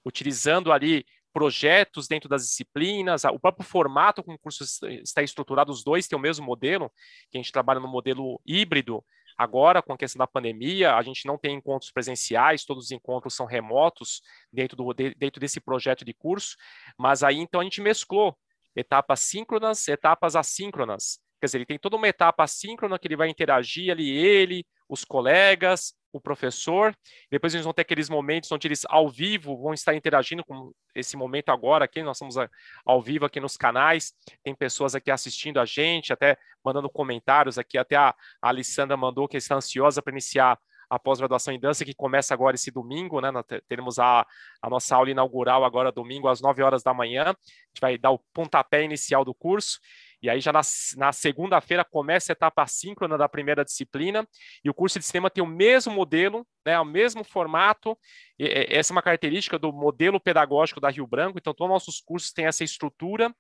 [0.05, 4.65] utilizando ali projetos dentro das disciplinas, o próprio formato como o curso
[5.03, 6.91] está estruturado, os dois têm o mesmo modelo,
[7.31, 9.03] que a gente trabalha no modelo híbrido,
[9.39, 13.35] Agora, com a questão da pandemia, a gente não tem encontros presenciais, todos os encontros
[13.35, 14.21] são remotos
[14.53, 16.57] dentro, do, dentro desse projeto de curso,
[16.99, 18.37] mas aí então a gente mesclou
[18.75, 21.21] etapas síncronas, etapas assíncronas.
[21.41, 25.05] Quer dizer, ele tem toda uma etapa assíncrona que ele vai interagir ali, ele, os
[25.05, 26.95] colegas, o professor.
[27.31, 31.17] Depois eles vão ter aqueles momentos onde eles, ao vivo, vão estar interagindo com esse
[31.17, 32.03] momento agora aqui.
[32.03, 32.37] Nós estamos
[32.85, 34.13] ao vivo aqui nos canais.
[34.43, 37.77] Tem pessoas aqui assistindo a gente, até mandando comentários aqui.
[37.77, 40.59] Até a, a Alessandra mandou que está ansiosa para iniciar
[40.91, 43.31] a pós-graduação em dança, que começa agora esse domingo, né?
[43.31, 44.27] Nós teremos a,
[44.63, 47.25] a nossa aula inaugural agora domingo às 9 horas da manhã.
[47.25, 49.79] A gente vai dar o pontapé inicial do curso.
[50.23, 50.61] E aí já na,
[50.97, 54.27] na segunda-feira começa a etapa síncrona da primeira disciplina,
[54.65, 57.97] e o curso de cinema tem o mesmo modelo, né, o mesmo formato,
[58.39, 61.75] e, e, essa é uma característica do modelo pedagógico da Rio Branco, então todos os
[61.75, 63.35] nossos cursos têm essa estrutura,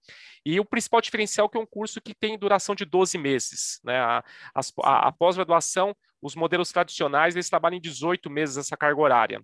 [0.44, 3.80] e o principal diferencial é que é um curso que tem duração de 12 meses.
[3.84, 9.00] Né, a, a, a pós-graduação, os modelos tradicionais, eles trabalham em 18 meses essa carga
[9.00, 9.42] horária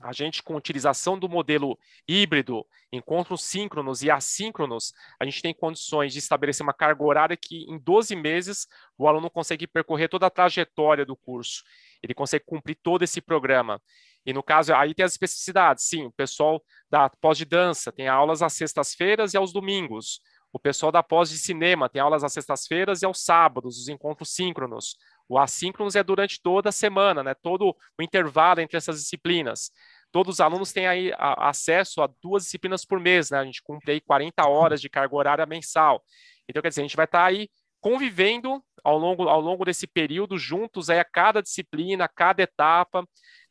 [0.00, 6.12] a gente, com utilização do modelo híbrido, encontros síncronos e assíncronos, a gente tem condições
[6.12, 8.66] de estabelecer uma carga horária que, em 12 meses,
[8.98, 11.62] o aluno consegue percorrer toda a trajetória do curso.
[12.02, 13.80] Ele consegue cumprir todo esse programa.
[14.26, 15.84] E no caso, aí tem as especificidades.
[15.84, 20.20] Sim, o pessoal da pós de dança tem aulas às sextas-feiras e aos domingos.
[20.52, 24.32] O pessoal da pós de cinema tem aulas às sextas-feiras e aos sábados, os encontros
[24.32, 24.96] síncronos.
[25.28, 27.34] O assíncronos é durante toda a semana, né?
[27.34, 29.70] todo o intervalo entre essas disciplinas
[30.14, 33.38] todos os alunos têm aí a, acesso a duas disciplinas por mês, né?
[33.40, 36.04] A gente cumpre aí 40 horas de carga horária mensal.
[36.48, 37.48] Então, quer dizer, a gente vai estar tá aí
[37.80, 43.04] convivendo ao longo, ao longo desse período, juntos aí a cada disciplina, a cada etapa,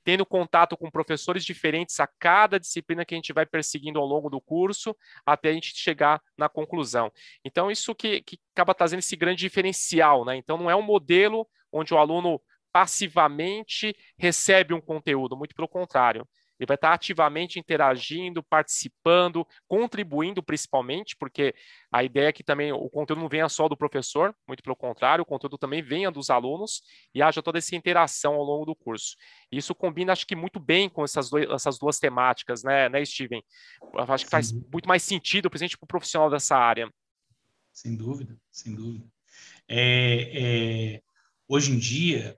[0.06, 4.30] tendo contato com professores diferentes a cada disciplina que a gente vai perseguindo ao longo
[4.30, 7.12] do curso, até a gente chegar na conclusão.
[7.44, 10.38] Então, isso que, que acaba trazendo esse grande diferencial, né?
[10.38, 12.40] Então, não é um modelo onde o aluno
[12.72, 16.28] passivamente recebe um conteúdo, muito pelo contrário
[16.60, 21.54] ele vai estar ativamente interagindo, participando, contribuindo principalmente, porque
[21.92, 25.24] a ideia é que também o conteúdo não venha só do professor, muito pelo contrário,
[25.24, 26.82] o conteúdo também venha dos alunos
[27.14, 29.16] e haja toda essa interação ao longo do curso.
[29.52, 33.44] Isso combina, acho que, muito bem com essas, dois, essas duas temáticas, né, né Steven?
[34.08, 36.90] Acho que faz muito mais sentido, principalmente para o profissional dessa área.
[37.72, 39.06] Sem dúvida, sem dúvida.
[39.68, 41.02] É, é,
[41.48, 42.38] hoje em dia,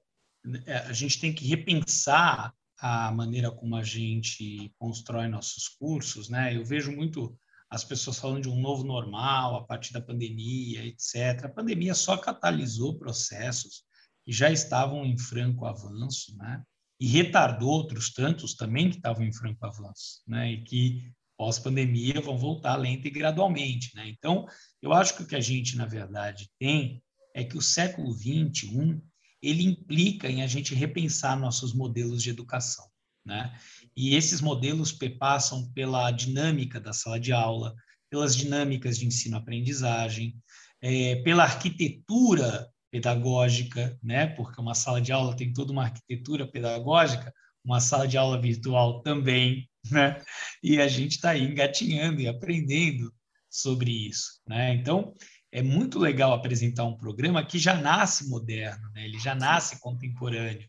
[0.65, 6.55] é, a gente tem que repensar a maneira como a gente constrói nossos cursos, né?
[6.55, 7.37] Eu vejo muito
[7.69, 11.45] as pessoas falando de um novo normal a partir da pandemia, etc.
[11.45, 13.83] A pandemia só catalisou processos
[14.23, 16.61] que já estavam em franco avanço, né?
[16.99, 20.51] E retardou outros tantos também que estavam em franco avanço, né?
[20.51, 24.07] E que pós-pandemia vão voltar lenta e gradualmente, né?
[24.07, 24.45] Então,
[24.81, 27.03] eu acho que o que a gente, na verdade, tem
[27.35, 28.99] é que o século 21
[29.43, 32.85] ele implica em a gente repensar nossos modelos de educação.
[33.25, 33.53] Né?
[33.95, 37.75] E esses modelos passam pela dinâmica da sala de aula,
[38.09, 40.35] pelas dinâmicas de ensino-aprendizagem,
[40.81, 44.27] é, pela arquitetura pedagógica, né?
[44.27, 49.01] porque uma sala de aula tem toda uma arquitetura pedagógica, uma sala de aula virtual
[49.01, 50.23] também, né?
[50.63, 53.13] e a gente está aí engatinhando e aprendendo
[53.49, 54.39] sobre isso.
[54.47, 54.75] Né?
[54.75, 55.13] Então,
[55.55, 59.05] é muito legal apresentar um programa que já nasce moderno, né?
[59.05, 60.67] ele já nasce contemporâneo,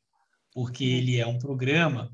[0.52, 2.12] porque ele é um programa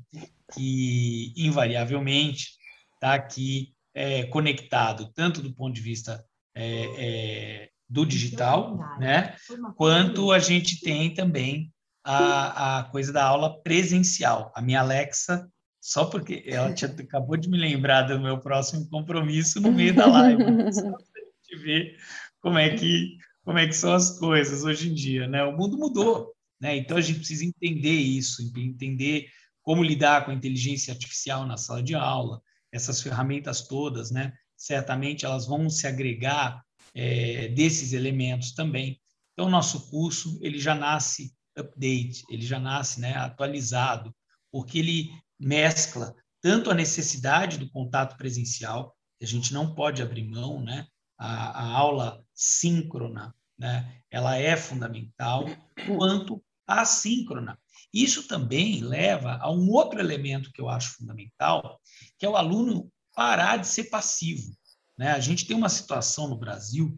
[0.55, 2.49] que, invariavelmente,
[2.95, 9.35] está aqui é, conectado, tanto do ponto de vista é, é, do digital, né?
[9.75, 11.71] quanto a gente tem também
[12.03, 14.51] a, a coisa da aula presencial.
[14.55, 15.47] A minha Alexa
[15.79, 20.07] só porque ela tinha, acabou de me lembrar do meu próximo compromisso no meio da
[20.07, 20.41] live.
[20.73, 21.97] Só para a gente ver
[22.43, 25.43] como é que como é que são as coisas hoje em dia, né?
[25.43, 26.77] O mundo mudou, né?
[26.77, 29.27] Então a gente precisa entender isso, entender
[29.61, 34.33] como lidar com a inteligência artificial na sala de aula, essas ferramentas todas, né?
[34.55, 36.61] Certamente elas vão se agregar
[36.93, 38.99] é, desses elementos também.
[39.33, 43.13] Então nosso curso ele já nasce update, ele já nasce, né?
[43.15, 44.13] Atualizado,
[44.51, 50.23] porque ele mescla tanto a necessidade do contato presencial, que a gente não pode abrir
[50.29, 50.87] mão, né?
[51.17, 54.01] a, a aula síncrona, né?
[54.09, 55.45] ela é fundamental,
[55.85, 57.59] quanto assíncrona.
[57.93, 61.79] Isso também leva a um outro elemento que eu acho fundamental,
[62.17, 64.55] que é o aluno parar de ser passivo.
[64.97, 65.11] Né?
[65.11, 66.97] A gente tem uma situação no Brasil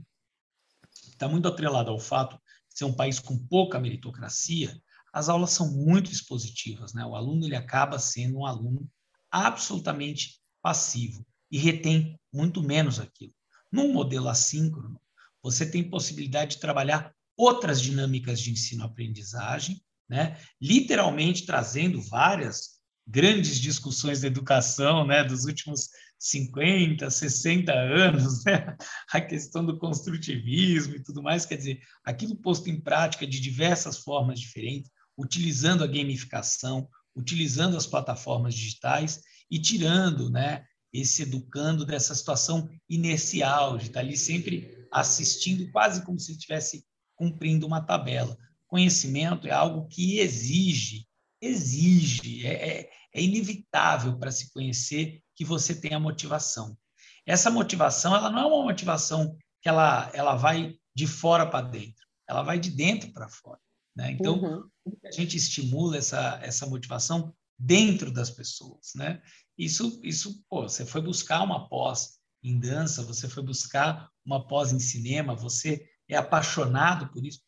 [1.01, 2.37] que está muito atrelada ao fato
[2.69, 4.79] de ser um país com pouca meritocracia,
[5.13, 6.93] as aulas são muito expositivas.
[6.93, 7.05] Né?
[7.05, 8.89] O aluno ele acaba sendo um aluno
[9.31, 11.25] absolutamente passivo.
[11.51, 13.31] e retém muito menos aquilo.
[13.71, 14.99] Num modelo assíncrono,
[15.45, 19.79] você tem possibilidade de trabalhar outras dinâmicas de ensino-aprendizagem,
[20.09, 20.39] né?
[20.59, 25.23] literalmente trazendo várias grandes discussões da educação né?
[25.23, 28.75] dos últimos 50, 60 anos, né?
[29.13, 33.99] a questão do construtivismo e tudo mais, quer dizer, aquilo posto em prática de diversas
[33.99, 42.15] formas diferentes, utilizando a gamificação, utilizando as plataformas digitais e tirando né, esse educando dessa
[42.15, 48.37] situação inercial, de estar ali sempre assistindo, quase como se estivesse cumprindo uma tabela.
[48.65, 51.05] Conhecimento é algo que exige,
[51.41, 56.77] exige, é, é, é inevitável para se conhecer que você tenha motivação.
[57.25, 62.05] Essa motivação, ela não é uma motivação que ela, ela vai de fora para dentro,
[62.27, 63.59] ela vai de dentro para fora.
[63.95, 64.11] Né?
[64.11, 64.69] Então, uhum.
[65.03, 69.21] a gente estimula essa, essa motivação dentro das pessoas, né?
[69.57, 74.71] Isso, isso, pô, você foi buscar uma pós em dança, você foi buscar uma pós
[74.71, 77.41] em cinema, você é apaixonado por isso.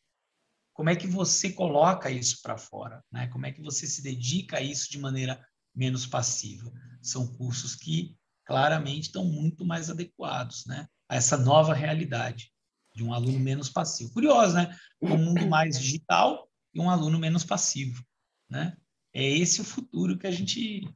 [0.73, 3.27] Como é que você coloca isso para fora, né?
[3.27, 6.71] Como é que você se dedica a isso de maneira menos passiva?
[7.01, 10.87] São cursos que claramente estão muito mais adequados, né?
[11.09, 12.51] A essa nova realidade
[12.93, 14.13] de um aluno menos passivo.
[14.13, 14.75] Curioso, né?
[15.01, 18.03] Um mundo mais digital e um aluno menos passivo,
[18.49, 18.77] né?
[19.13, 20.87] É esse o futuro que a gente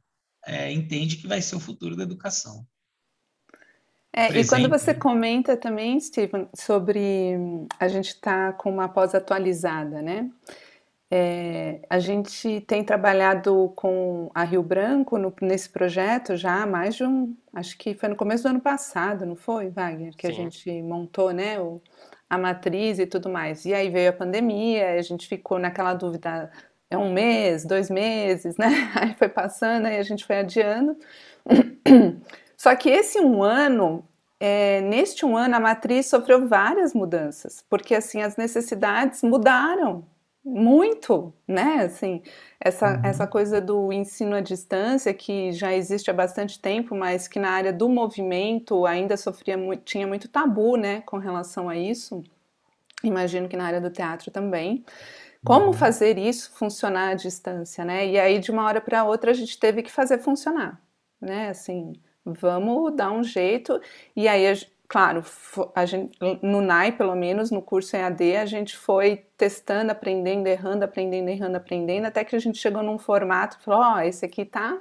[0.46, 2.66] é, entende que vai ser o futuro da educação.
[4.14, 7.34] É, e quando você comenta também, Steven, sobre
[7.80, 10.30] a gente estar tá com uma pós atualizada, né?
[11.14, 16.94] É, a gente tem trabalhado com a Rio Branco no, nesse projeto já há mais
[16.94, 20.14] de um, acho que foi no começo do ano passado, não foi, Wagner?
[20.16, 20.32] Que Sim.
[20.32, 21.82] a gente montou, né, o,
[22.30, 23.66] a matriz e tudo mais.
[23.66, 26.50] E aí veio a pandemia, a gente ficou naquela dúvida
[26.88, 28.68] é um mês, dois meses, né?
[28.94, 30.96] Aí foi passando, aí a gente foi adiando.
[32.62, 34.04] Só que esse um ano,
[34.38, 40.06] é, neste um ano, a matriz sofreu várias mudanças, porque assim as necessidades mudaram
[40.44, 41.80] muito, né?
[41.84, 42.22] Assim,
[42.60, 43.04] essa, uhum.
[43.04, 47.50] essa coisa do ensino à distância que já existe há bastante tempo, mas que na
[47.50, 52.22] área do movimento ainda sofria muito, tinha muito tabu, né, com relação a isso.
[53.02, 54.84] Imagino que na área do teatro também.
[55.44, 55.72] Como uhum.
[55.72, 58.06] fazer isso funcionar à distância, né?
[58.06, 60.80] E aí, de uma hora para outra, a gente teve que fazer funcionar,
[61.20, 61.48] né?
[61.48, 61.94] Assim,
[62.24, 63.80] vamos dar um jeito.
[64.14, 64.44] E aí,
[64.88, 65.24] claro,
[65.74, 70.84] a gente, no NAI, pelo menos, no curso EAD, a gente foi testando, aprendendo, errando,
[70.84, 74.24] aprendendo, errando, aprendendo, até que a gente chegou num formato e falou: Ó, oh, esse
[74.24, 74.78] aqui tá,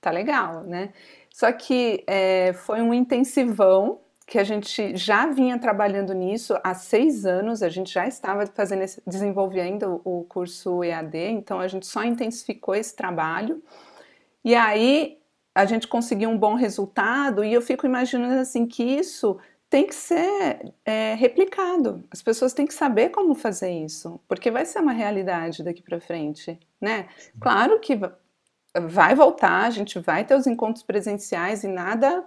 [0.00, 0.92] tá legal, né?
[1.30, 7.26] Só que é, foi um intensivão que a gente já vinha trabalhando nisso há seis
[7.26, 12.02] anos, a gente já estava fazendo esse, desenvolvendo o curso EAD, então a gente só
[12.02, 13.62] intensificou esse trabalho.
[14.44, 15.18] E aí
[15.54, 19.38] a gente conseguiu um bom resultado, e eu fico imaginando assim que isso
[19.68, 22.04] tem que ser é, replicado.
[22.10, 26.00] As pessoas têm que saber como fazer isso, porque vai ser uma realidade daqui para
[26.00, 27.08] frente, né?
[27.40, 27.98] Claro que
[28.74, 32.26] vai voltar, a gente vai ter os encontros presenciais e nada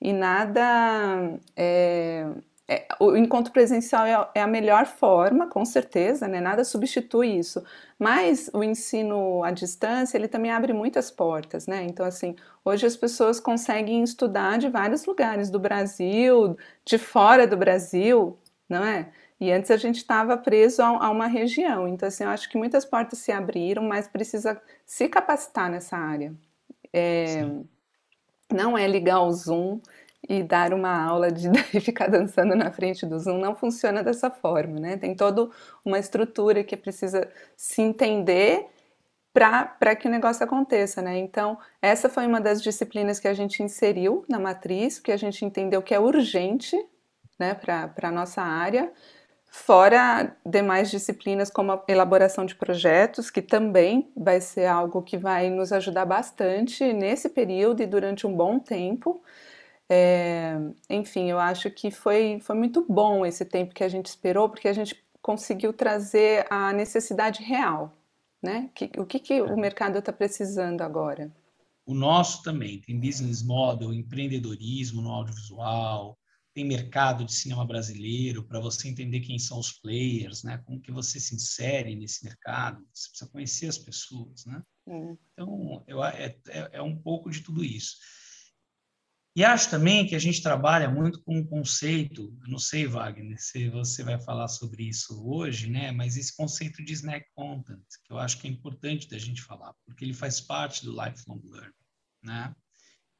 [0.00, 1.38] e nada.
[1.54, 2.26] É,
[2.68, 6.40] é, o encontro presencial é, é, a melhor forma, com certeza, né?
[6.40, 7.62] nada substitui isso.
[7.96, 11.84] Mas o ensino à distância, ele também abre muitas portas, né?
[11.84, 17.56] Então, assim, hoje as pessoas conseguem estudar de vários lugares do Brasil, de fora do
[17.56, 18.36] Brasil,
[18.68, 19.10] não é?
[19.38, 21.86] E antes a gente estava preso a, a, uma região.
[21.86, 26.34] Então, assim, eu acho que muitas portas se abriram, mas precisa se capacitar nessa área.
[26.92, 27.44] É,
[28.52, 29.80] não é ligar o Zoom
[30.28, 34.30] e dar uma aula de e ficar dançando na frente do Zoom não funciona dessa
[34.30, 34.96] forma, né?
[34.96, 35.48] Tem toda
[35.84, 38.66] uma estrutura que precisa se entender
[39.32, 41.18] para que o negócio aconteça, né?
[41.18, 45.44] Então, essa foi uma das disciplinas que a gente inseriu na matriz, que a gente
[45.44, 46.76] entendeu que é urgente,
[47.38, 48.90] né, para a nossa área,
[49.46, 55.50] fora demais disciplinas como a elaboração de projetos, que também vai ser algo que vai
[55.50, 59.22] nos ajudar bastante nesse período e durante um bom tempo.
[59.88, 60.54] É,
[60.90, 64.68] enfim, eu acho que foi, foi muito bom esse tempo que a gente esperou, porque
[64.68, 67.92] a gente conseguiu trazer a necessidade real,
[68.42, 68.70] né?
[68.74, 69.56] Que, o que, que o é.
[69.56, 71.32] mercado está precisando agora?
[71.84, 76.18] O nosso também tem business model, empreendedorismo no audiovisual,
[76.56, 80.56] tem mercado de cinema brasileiro, para você entender quem são os players, né?
[80.64, 84.62] Como que você se insere nesse mercado, você precisa conhecer as pessoas, né?
[84.88, 85.16] É.
[85.34, 87.96] Então, eu, é, é, é, um pouco de tudo isso.
[89.36, 93.68] E acho também que a gente trabalha muito com um conceito, não sei, Wagner, se
[93.68, 95.92] você vai falar sobre isso hoje, né?
[95.92, 99.74] Mas esse conceito de snack content, que eu acho que é importante da gente falar,
[99.84, 101.74] porque ele faz parte do lifelong learning,
[102.22, 102.56] né?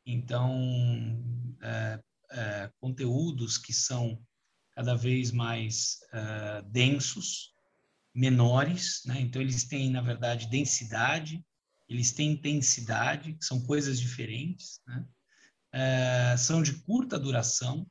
[0.07, 0.59] Então,
[1.62, 2.01] é,
[2.31, 4.19] é, conteúdos que são
[4.75, 7.53] cada vez mais é, densos,
[8.14, 9.21] menores, né?
[9.21, 11.45] então eles têm, na verdade, densidade,
[11.87, 15.07] eles têm intensidade, que são coisas diferentes, né?
[15.79, 17.87] É, são de curta duração,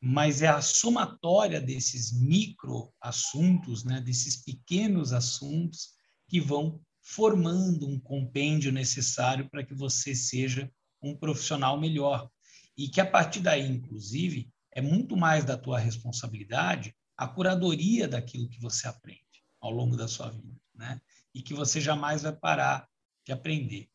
[0.00, 5.90] mas é a somatória desses micro assuntos, né, desses pequenos assuntos
[6.26, 12.30] que vão formando um compêndio necessário para que você seja um profissional melhor.
[12.74, 18.48] E que a partir daí, inclusive, é muito mais da tua responsabilidade a curadoria daquilo
[18.48, 20.98] que você aprende ao longo da sua vida, né?
[21.34, 22.88] E que você jamais vai parar
[23.26, 23.90] de aprender.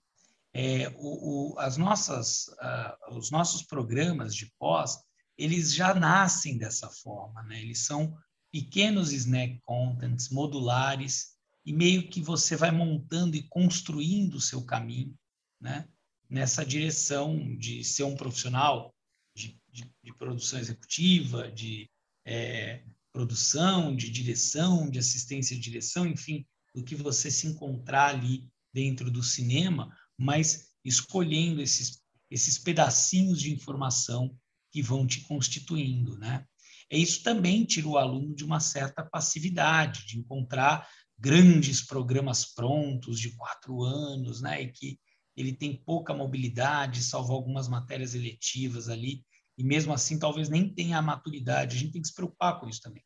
[0.61, 4.99] É, o, o, as nossas, uh, os nossos programas de pós,
[5.37, 7.61] eles já nascem dessa forma, né?
[7.61, 8.13] Eles são
[8.51, 15.17] pequenos snack contents modulares e meio que você vai montando e construindo o seu caminho,
[15.61, 15.87] né?
[16.29, 18.93] Nessa direção de ser um profissional
[19.33, 21.89] de, de, de produção executiva, de
[22.25, 22.83] é,
[23.13, 26.45] produção, de direção, de assistência de direção, enfim,
[26.75, 29.89] do que você se encontrar ali dentro do cinema,
[30.19, 34.35] mas escolhendo esses, esses pedacinhos de informação
[34.71, 36.45] que vão te constituindo, né?
[36.91, 43.19] É isso também tira o aluno de uma certa passividade, de encontrar grandes programas prontos
[43.19, 44.61] de quatro anos, né?
[44.61, 44.99] E que
[45.37, 49.23] ele tem pouca mobilidade, salvo algumas matérias eletivas ali,
[49.57, 51.77] e mesmo assim talvez nem tenha a maturidade.
[51.77, 53.03] A gente tem que se preocupar com isso também.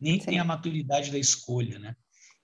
[0.00, 0.26] Nem Sim.
[0.26, 1.94] tem a maturidade da escolha, né?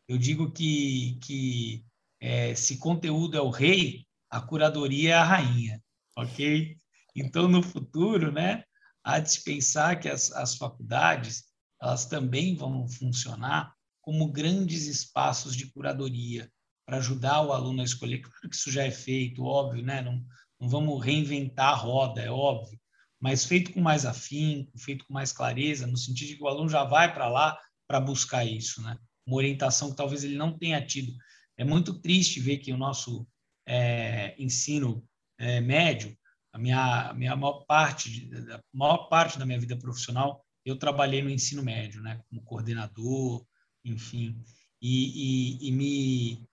[0.07, 1.85] Eu digo que, que
[2.21, 5.83] é, se conteúdo é o rei, a curadoria é a rainha,
[6.17, 6.75] ok?
[7.15, 8.65] Então, no futuro, né,
[9.05, 11.45] há de se pensar que as, as faculdades
[11.81, 16.51] elas também vão funcionar como grandes espaços de curadoria
[16.87, 18.23] para ajudar o aluno a escolher.
[18.23, 20.01] Claro que isso já é feito, óbvio, né?
[20.01, 20.25] Não,
[20.59, 22.81] não vamos reinventar a roda, é óbvio,
[23.21, 26.71] mas feito com mais afinco, feito com mais clareza, no sentido de que o aluno
[26.71, 28.97] já vai para lá para buscar isso, né?
[29.27, 31.13] Uma orientação que talvez ele não tenha tido.
[31.59, 33.27] É muito triste ver que o nosso
[33.67, 35.07] é, ensino
[35.39, 36.17] é, médio
[36.53, 41.23] a minha, a minha maior parte, a maior parte da minha vida profissional, eu trabalhei
[41.23, 43.45] no ensino médio, né, como coordenador,
[43.85, 44.39] enfim,
[44.81, 46.47] e, e, e me,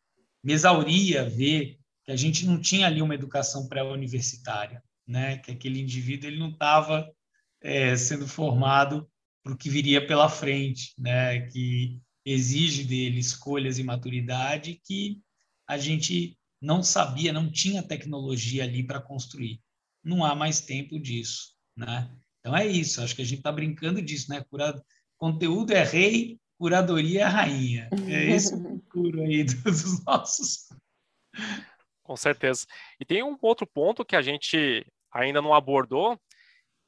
[0.43, 5.81] me exauria ver que a gente não tinha ali uma educação pré-universitária, né, que aquele
[5.81, 7.11] indivíduo ele não estava
[7.61, 9.09] é, sendo formado
[9.43, 15.19] para o que viria pela frente, né, que exige dele escolhas e maturidade que
[15.67, 19.61] a gente não sabia, não tinha tecnologia ali para construir
[20.03, 22.09] não há mais tempo disso, né?
[22.39, 24.43] Então é isso, acho que a gente está brincando disso, né?
[24.49, 24.83] Curado,
[25.17, 27.89] conteúdo é rei, curadoria é rainha.
[28.07, 30.69] É esse o futuro aí dos nossos.
[32.03, 32.65] Com certeza.
[32.99, 36.19] E tem um outro ponto que a gente ainda não abordou,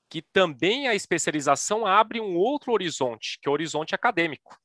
[0.09, 4.57] que também a especialização abre um outro horizonte, que é o horizonte acadêmico.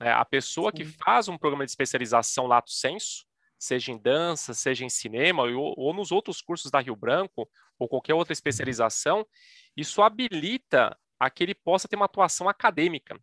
[0.00, 0.76] É, a pessoa Sim.
[0.76, 3.25] que faz um programa de especialização lato senso,
[3.58, 7.48] seja em dança, seja em cinema, ou, ou, nos outros cursos da Rio Branco,
[7.78, 8.34] ou qualquer outra uhum.
[8.34, 9.26] especialização,
[9.76, 13.18] isso habilita a que ele possa ter uma atuação acadêmica.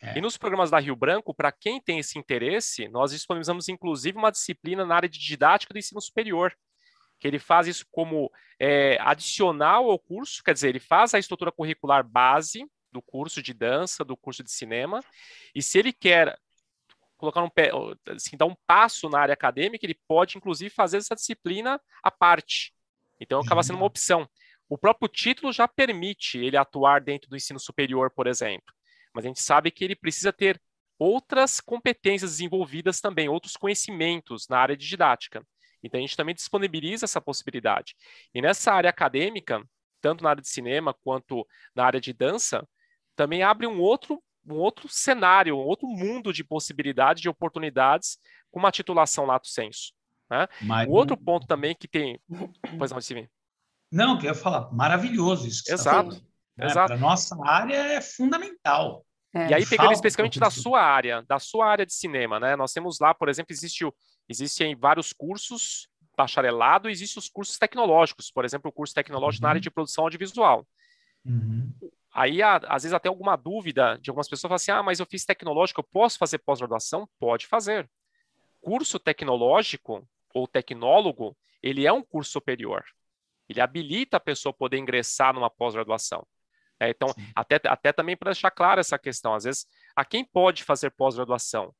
[0.00, 0.16] É.
[0.16, 4.30] E nos programas da Rio Branco, para quem tem esse interesse, nós disponibilizamos inclusive uma
[4.30, 6.56] disciplina na área de didática do ensino superior,
[7.18, 8.30] que ele faz isso como
[8.60, 13.52] é, adicional ao curso, quer dizer, ele faz a estrutura curricular base do curso de
[13.52, 15.00] dança, do curso de cinema,
[15.52, 16.38] e se ele quer
[17.18, 17.70] colocar um pé,
[18.08, 22.72] assim, dar um passo na área acadêmica, ele pode, inclusive, fazer essa disciplina à parte.
[23.20, 23.86] Então, acaba sendo uma uhum.
[23.86, 24.28] opção.
[24.68, 28.72] O próprio título já permite ele atuar dentro do ensino superior, por exemplo.
[29.12, 30.60] Mas a gente sabe que ele precisa ter
[30.98, 35.44] outras competências desenvolvidas também, outros conhecimentos na área de didática.
[35.82, 37.94] Então, a gente também disponibiliza essa possibilidade.
[38.34, 39.62] E nessa área acadêmica,
[40.00, 42.66] tanto na área de cinema quanto na área de dança,
[43.16, 48.18] também abre um outro um outro cenário, um outro mundo de possibilidades, de oportunidades
[48.50, 49.92] com uma titulação lato senso.
[50.30, 50.46] Né?
[50.62, 50.88] Mas...
[50.88, 52.20] O outro ponto também que tem.
[52.78, 53.28] Pois não, Steve.
[53.90, 55.64] Não, que eu ia falar, maravilhoso isso.
[55.64, 56.16] Que exato.
[56.16, 56.22] Tá
[56.56, 56.66] né?
[56.66, 56.88] exato.
[56.88, 59.04] Para nossa área é fundamental.
[59.34, 59.50] É.
[59.50, 62.56] E aí, pegando especificamente da sua área, da sua área de cinema, né?
[62.56, 63.86] Nós temos lá, por exemplo, existe,
[64.28, 69.46] existem vários cursos, bacharelado, existem os cursos tecnológicos, por exemplo, o curso tecnológico uhum.
[69.46, 69.62] na área uhum.
[69.62, 70.66] de produção audiovisual.
[71.24, 71.72] Uhum.
[72.18, 75.24] Aí, às vezes, até alguma dúvida de algumas pessoas falam assim: ah, mas eu fiz
[75.24, 77.08] tecnológico, eu posso fazer pós-graduação?
[77.16, 77.88] Pode fazer.
[78.60, 80.04] Curso tecnológico
[80.34, 82.84] ou tecnólogo, ele é um curso superior.
[83.48, 86.26] Ele habilita a pessoa a poder ingressar numa pós-graduação.
[86.80, 89.64] É, então, até, até também para deixar clara essa questão, às vezes,
[89.94, 91.72] a quem pode fazer pós-graduação?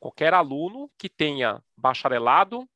[0.00, 2.68] Qualquer aluno que tenha bacharelado,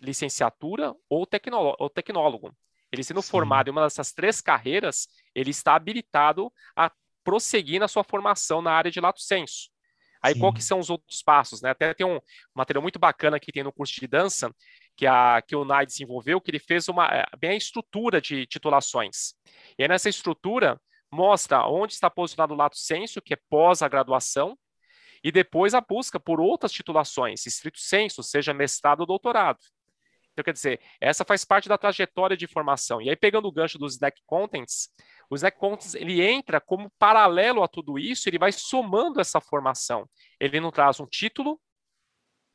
[0.00, 2.54] licenciatura ou, tecnó ou tecnólogo
[2.96, 3.30] Ele sendo Sim.
[3.30, 6.90] formado em uma dessas três carreiras, ele está habilitado a
[7.22, 9.70] prosseguir na sua formação na área de lato senso.
[10.22, 10.40] Aí Sim.
[10.40, 11.70] qual que são os outros passos, né?
[11.70, 12.18] Até tem um
[12.54, 14.50] material muito bacana que tem no curso de dança,
[14.96, 18.46] que, a, que o NAI desenvolveu, que ele fez uma, eh, bem a estrutura de
[18.46, 19.34] titulações.
[19.78, 20.80] E aí nessa estrutura
[21.12, 24.58] mostra onde está posicionado o lato senso, que é pós a graduação,
[25.22, 29.58] e depois a busca por outras titulações, estrito senso, seja mestrado ou doutorado.
[30.36, 33.00] Então, quer dizer, essa faz parte da trajetória de formação.
[33.00, 34.90] E aí, pegando o gancho dos Snack Contents,
[35.30, 40.06] o Snack Contents, ele entra como paralelo a tudo isso, ele vai somando essa formação.
[40.38, 41.58] Ele não traz um título,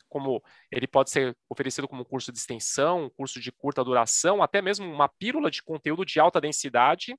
[0.07, 4.43] como ele pode ser oferecido como um curso de extensão, um curso de curta duração,
[4.43, 7.17] até mesmo uma pílula de conteúdo de alta densidade.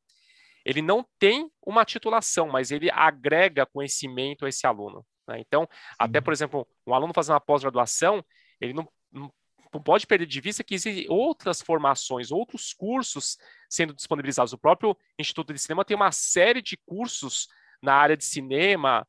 [0.64, 5.04] Ele não tem uma titulação, mas ele agrega conhecimento a esse aluno.
[5.26, 5.40] Né?
[5.40, 5.78] Então, Sim.
[5.98, 8.24] até, por exemplo, um aluno fazendo uma pós-graduação,
[8.60, 9.32] ele não, não,
[9.72, 14.52] não, pode perder de vista que existem outras formações, outros cursos sendo disponibilizados.
[14.52, 17.48] O próprio Instituto de Cinema tem uma série de cursos
[17.82, 19.06] na área de cinema,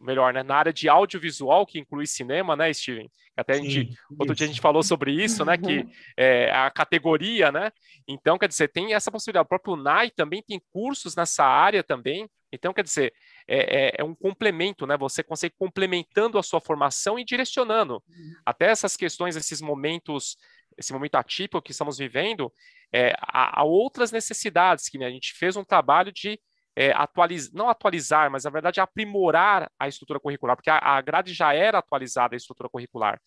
[0.00, 3.10] melhor, né, na área de audiovisual, que inclui cinema, né, Steven?
[3.36, 5.86] Até a gente, outro dia a gente falou sobre isso, né, que
[6.16, 7.70] é a categoria, né?
[8.06, 9.44] Então, quer dizer, tem essa possibilidade.
[9.44, 12.28] O próprio NAI também tem cursos nessa área também.
[12.52, 13.14] Então, quer dizer,
[13.46, 14.96] é, é, é um complemento, né?
[14.96, 18.02] Você consegue complementando a sua formação e direcionando.
[18.08, 18.34] Uhum.
[18.44, 20.36] Até essas questões, esses momentos,
[20.76, 22.52] esse momento atípico que estamos vivendo,
[22.92, 26.38] é, há, há outras necessidades, que né, a gente fez um trabalho de
[26.74, 31.34] é, atualizar, não atualizar, mas na verdade aprimorar a estrutura curricular, porque a, a grade
[31.34, 33.20] já era atualizada, a estrutura curricular.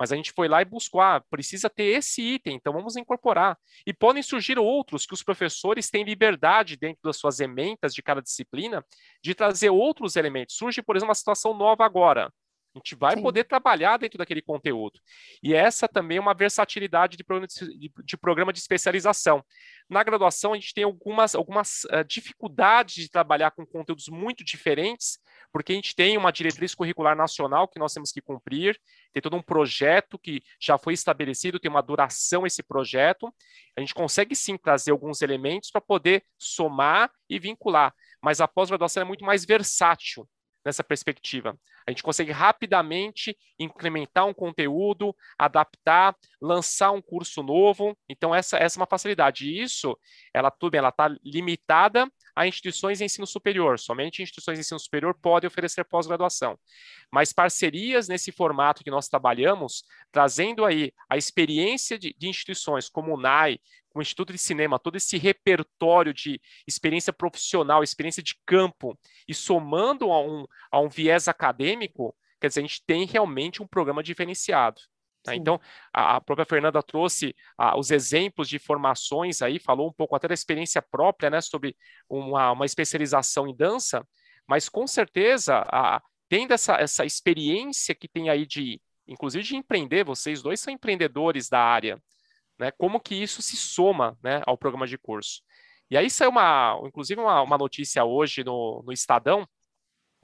[0.00, 3.58] Mas a gente foi lá e buscou, ah, precisa ter esse item, então vamos incorporar.
[3.86, 8.22] E podem surgir outros que os professores têm liberdade dentro das suas ementas de cada
[8.22, 8.82] disciplina
[9.22, 10.56] de trazer outros elementos.
[10.56, 12.32] Surge, por exemplo, uma situação nova agora.
[12.74, 13.22] A gente vai Sim.
[13.22, 15.00] poder trabalhar dentro daquele conteúdo.
[15.42, 19.44] E essa também é uma versatilidade de programa de, de, programa de especialização.
[19.88, 25.18] Na graduação, a gente tem algumas, algumas uh, dificuldades de trabalhar com conteúdos muito diferentes,
[25.52, 28.80] porque a gente tem uma diretriz curricular nacional que nós temos que cumprir,
[29.12, 33.34] tem todo um projeto que já foi estabelecido, tem uma duração esse projeto.
[33.76, 37.92] A gente consegue sim trazer alguns elementos para poder somar e vincular,
[38.22, 40.28] mas a pós-graduação é muito mais versátil
[40.64, 41.58] nessa perspectiva.
[41.86, 47.96] A gente consegue rapidamente incrementar um conteúdo, adaptar, lançar um curso novo.
[48.08, 49.46] Então, essa, essa é uma facilidade.
[49.46, 49.96] E isso,
[50.34, 53.78] ela tudo ela está limitada a instituições de ensino superior.
[53.78, 56.58] Somente instituições de ensino superior podem oferecer pós-graduação.
[57.10, 63.14] Mas parcerias nesse formato que nós trabalhamos, trazendo aí a experiência de, de instituições como
[63.14, 63.58] o NAI,
[63.94, 70.12] o Instituto de Cinema, todo esse repertório de experiência profissional, experiência de campo, e somando
[70.12, 74.80] a um, a um viés acadêmico, quer dizer, a gente tem realmente um programa diferenciado.
[75.22, 75.34] Tá?
[75.34, 75.60] Então,
[75.92, 80.26] a, a, própria Fernanda trouxe a, os exemplos de formações aí, falou um pouco até
[80.28, 81.76] da experiência própria, né, sobre
[82.08, 84.06] uma, uma especialização em dança,
[84.48, 90.04] mas com certeza, a, tendo essa, essa experiência que tem aí de, inclusive de empreender,
[90.04, 92.00] vocês dois são empreendedores da área,
[92.58, 92.70] né?
[92.72, 95.42] Como que isso se soma né, ao programa de curso.
[95.90, 99.46] E aí saiu uma, inclusive uma, uma notícia hoje no, no Estadão,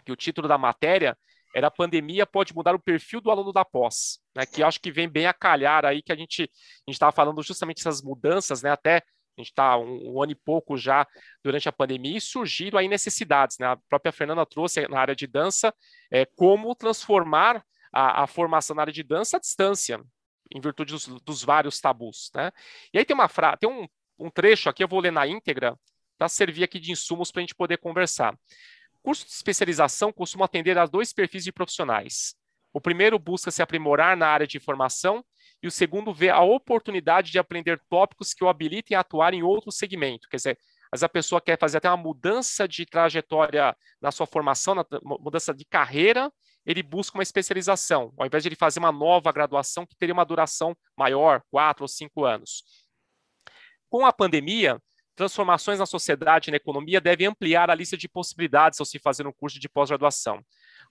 [0.04, 1.18] que o título da matéria
[1.56, 4.44] era a pandemia pode mudar o perfil do aluno da pós, né?
[4.44, 6.50] Que acho que vem bem a calhar aí que a gente
[6.86, 8.70] estava falando justamente essas mudanças, né?
[8.70, 11.06] Até a gente está um, um, ano e pouco já
[11.42, 13.68] durante a pandemia e surgiram aí necessidades, né?
[13.68, 15.74] A própria Fernanda trouxe na área de dança
[16.12, 19.98] é, como transformar a, a formação na área de dança à distância,
[20.54, 22.30] em virtude dos, dos vários tabus.
[22.34, 22.52] Né?
[22.92, 23.88] E aí tem uma frase, tem um,
[24.18, 25.74] um trecho aqui, eu vou ler na íntegra,
[26.18, 28.36] para servir aqui de insumos para a gente poder conversar.
[29.06, 32.34] Curso de especialização costuma atender a dois perfis de profissionais.
[32.72, 35.24] O primeiro busca se aprimorar na área de informação
[35.62, 39.44] e o segundo vê a oportunidade de aprender tópicos que o habilitem a atuar em
[39.44, 40.28] outro segmento.
[40.28, 40.58] Quer dizer,
[40.90, 44.84] mas a pessoa quer fazer até uma mudança de trajetória na sua formação, na
[45.20, 46.28] mudança de carreira,
[46.66, 50.26] ele busca uma especialização, ao invés de ele fazer uma nova graduação que teria uma
[50.26, 52.64] duração maior, quatro ou cinco anos.
[53.88, 54.82] Com a pandemia,
[55.16, 59.26] transformações na sociedade e na economia devem ampliar a lista de possibilidades ao se fazer
[59.26, 60.44] um curso de pós-graduação.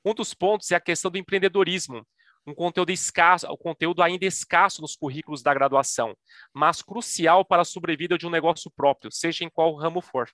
[0.04, 2.06] Um dos pontos é a questão do empreendedorismo,
[2.46, 6.16] um conteúdo escasso, um conteúdo ainda escasso nos currículos da graduação,
[6.54, 10.30] mas crucial para a sobrevida de um negócio próprio, seja em qual ramo for.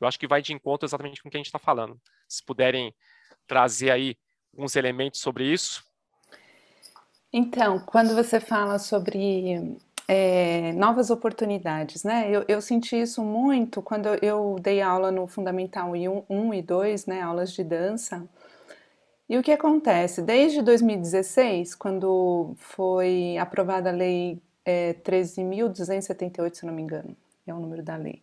[0.00, 2.00] Eu acho que vai de encontro exatamente com o que a gente está falando.
[2.28, 2.94] Se puderem
[3.46, 4.16] trazer aí
[4.52, 5.84] alguns elementos sobre isso?
[7.32, 9.76] Então, quando você fala sobre
[10.06, 12.28] é, novas oportunidades, né?
[12.30, 17.06] Eu, eu, senti isso muito quando eu dei aula no Fundamental 1, 1 e 2,
[17.06, 17.22] né?
[17.22, 18.28] Aulas de dança.
[19.28, 20.20] E o que acontece?
[20.22, 27.58] Desde 2016, quando foi aprovada a Lei é, 13.278, se não me engano, é o
[27.58, 28.22] número da lei,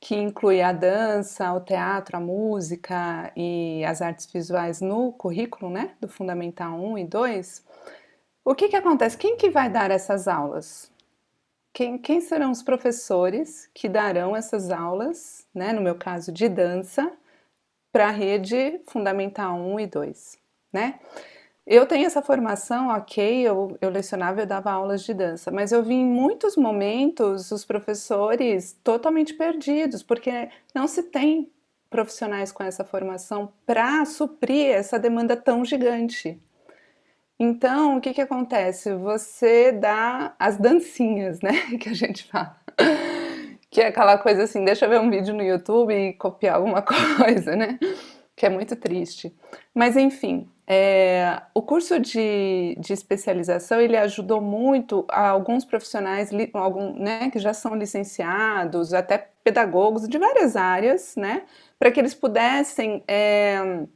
[0.00, 5.92] que inclui a dança, o teatro, a música e as artes visuais no currículo, né,
[6.00, 7.64] do Fundamental 1 e 2,
[8.44, 9.16] o que que acontece?
[9.16, 10.90] Quem que vai dar essas aulas?
[11.78, 17.12] Quem, quem serão os professores que darão essas aulas, né, no meu caso de dança,
[17.92, 20.38] para a rede Fundamental 1 e 2,
[20.72, 20.98] né?
[21.64, 25.80] Eu tenho essa formação, ok, eu, eu lecionava, eu dava aulas de dança, mas eu
[25.84, 31.48] vi em muitos momentos os professores totalmente perdidos, porque não se tem
[31.88, 36.42] profissionais com essa formação para suprir essa demanda tão gigante.
[37.38, 38.92] Então, o que, que acontece?
[38.94, 42.56] Você dá as dancinhas, né, que a gente fala.
[43.70, 46.82] Que é aquela coisa assim, deixa eu ver um vídeo no YouTube e copiar alguma
[46.82, 47.78] coisa, né?
[48.34, 49.34] Que é muito triste.
[49.74, 56.92] Mas enfim, é, o curso de, de, especialização ele ajudou muito a alguns profissionais algum,
[56.92, 61.44] né, que já são licenciados, até pedagogos de várias áreas, né,
[61.78, 63.86] para que eles pudessem é,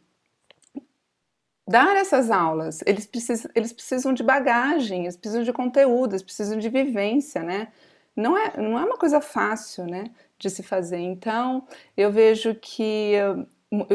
[1.68, 2.80] dar essas aulas.
[2.86, 7.68] Eles precisam, eles precisam de bagagem, eles precisam de conteúdo, eles precisam de vivência, né?
[8.14, 10.98] Não é, não é uma coisa fácil, né, de se fazer.
[10.98, 13.14] Então, eu vejo que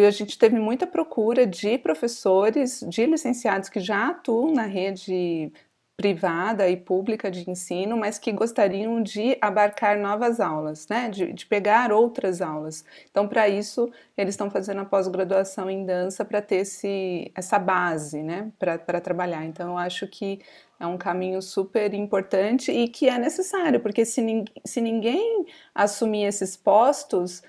[0.07, 5.51] a gente teve muita procura de professores, de licenciados que já atuam na rede
[5.97, 11.09] privada e pública de ensino, mas que gostariam de abarcar novas aulas, né?
[11.09, 12.85] de, de pegar outras aulas.
[13.09, 18.21] Então, para isso, eles estão fazendo a pós-graduação em dança para ter esse, essa base
[18.21, 18.51] né?
[18.59, 19.43] para trabalhar.
[19.43, 20.39] Então, eu acho que
[20.79, 26.55] é um caminho super importante e que é necessário, porque se, se ninguém assumir esses
[26.55, 27.41] postos,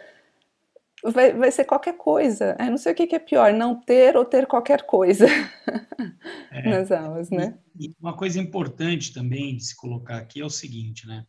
[1.10, 2.56] vai, vai ser qualquer coisa.
[2.58, 5.26] Eu não sei o que, que é pior, não ter ou ter qualquer coisa
[6.50, 7.58] é, nas aulas, né?
[7.78, 11.24] E, uma coisa importante também de se colocar aqui é o seguinte, né?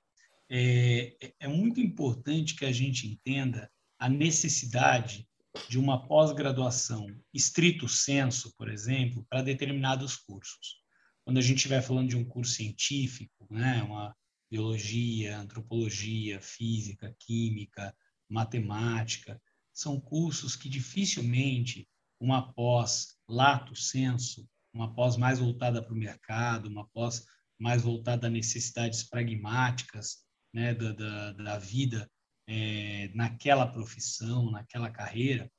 [0.50, 3.70] É, é, é muito importante que a gente entenda
[4.00, 5.28] a necessidade
[5.68, 10.80] de uma pós-graduação estrito senso, por exemplo, para determinados cursos.
[11.24, 14.16] Quando a gente estiver falando de um curso científico, né, uma
[14.50, 17.96] biologia, antropologia, física, química,
[18.28, 19.40] matemática,
[19.80, 21.88] são cursos que dificilmente
[22.20, 27.24] uma pós lato senso, uma pós mais voltada para o mercado, uma pós
[27.58, 30.18] mais voltada a necessidades pragmáticas
[30.54, 32.12] né, da, da, da vida
[32.46, 35.50] é, naquela profissão, naquela carreira,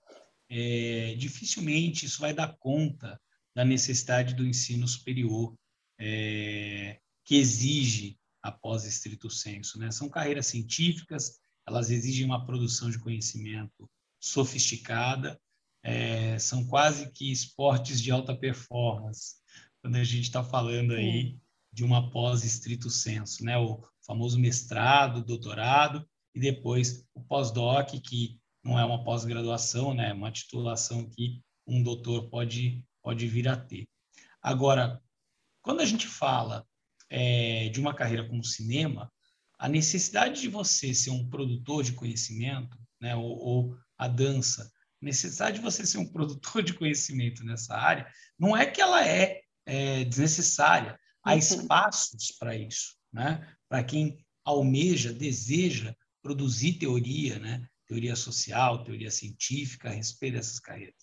[0.50, 3.18] é, dificilmente isso vai dar conta
[3.56, 5.56] da necessidade do ensino superior
[5.98, 9.78] é, que exige a pós estrito senso.
[9.78, 9.90] Né?
[9.90, 13.88] São carreiras científicas, elas exigem uma produção de conhecimento
[14.20, 15.40] sofisticada,
[15.82, 19.36] é, são quase que esportes de alta performance,
[19.80, 21.38] quando a gente está falando aí
[21.72, 23.56] de uma pós estrito senso, né?
[23.56, 30.10] O famoso mestrado, doutorado e depois o pós-doc, que não é uma pós-graduação, né?
[30.10, 33.88] É uma titulação que um doutor pode pode vir a ter.
[34.42, 35.00] Agora,
[35.62, 36.66] quando a gente fala
[37.08, 39.10] é, de uma carreira como cinema,
[39.58, 45.58] a necessidade de você ser um produtor de conhecimento, né, ou, ou a dança, necessidade
[45.58, 50.04] de você ser um produtor de conhecimento nessa área, não é que ela é, é
[50.04, 50.98] desnecessária.
[51.22, 51.38] Há uhum.
[51.38, 53.46] espaços para isso, né?
[53.68, 57.66] Para quem almeja, deseja produzir teoria, né?
[57.86, 60.94] Teoria social, teoria científica a respeito dessas carreiras.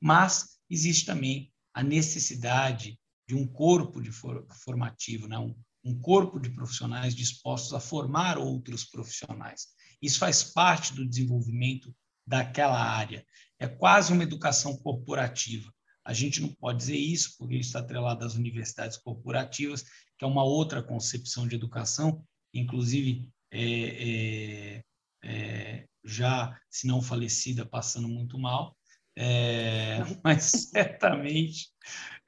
[0.00, 5.38] Mas existe também a necessidade de um corpo de for formativo, né?
[5.38, 9.66] um, um corpo de profissionais dispostos a formar outros profissionais.
[10.00, 11.94] Isso faz parte do desenvolvimento
[12.28, 13.24] daquela área.
[13.58, 15.72] É quase uma educação corporativa.
[16.04, 19.82] A gente não pode dizer isso, porque isso está atrelado às universidades corporativas,
[20.16, 22.22] que é uma outra concepção de educação,
[22.52, 24.84] inclusive é, é,
[25.24, 28.76] é, já, se não falecida, passando muito mal,
[29.16, 31.70] é, mas certamente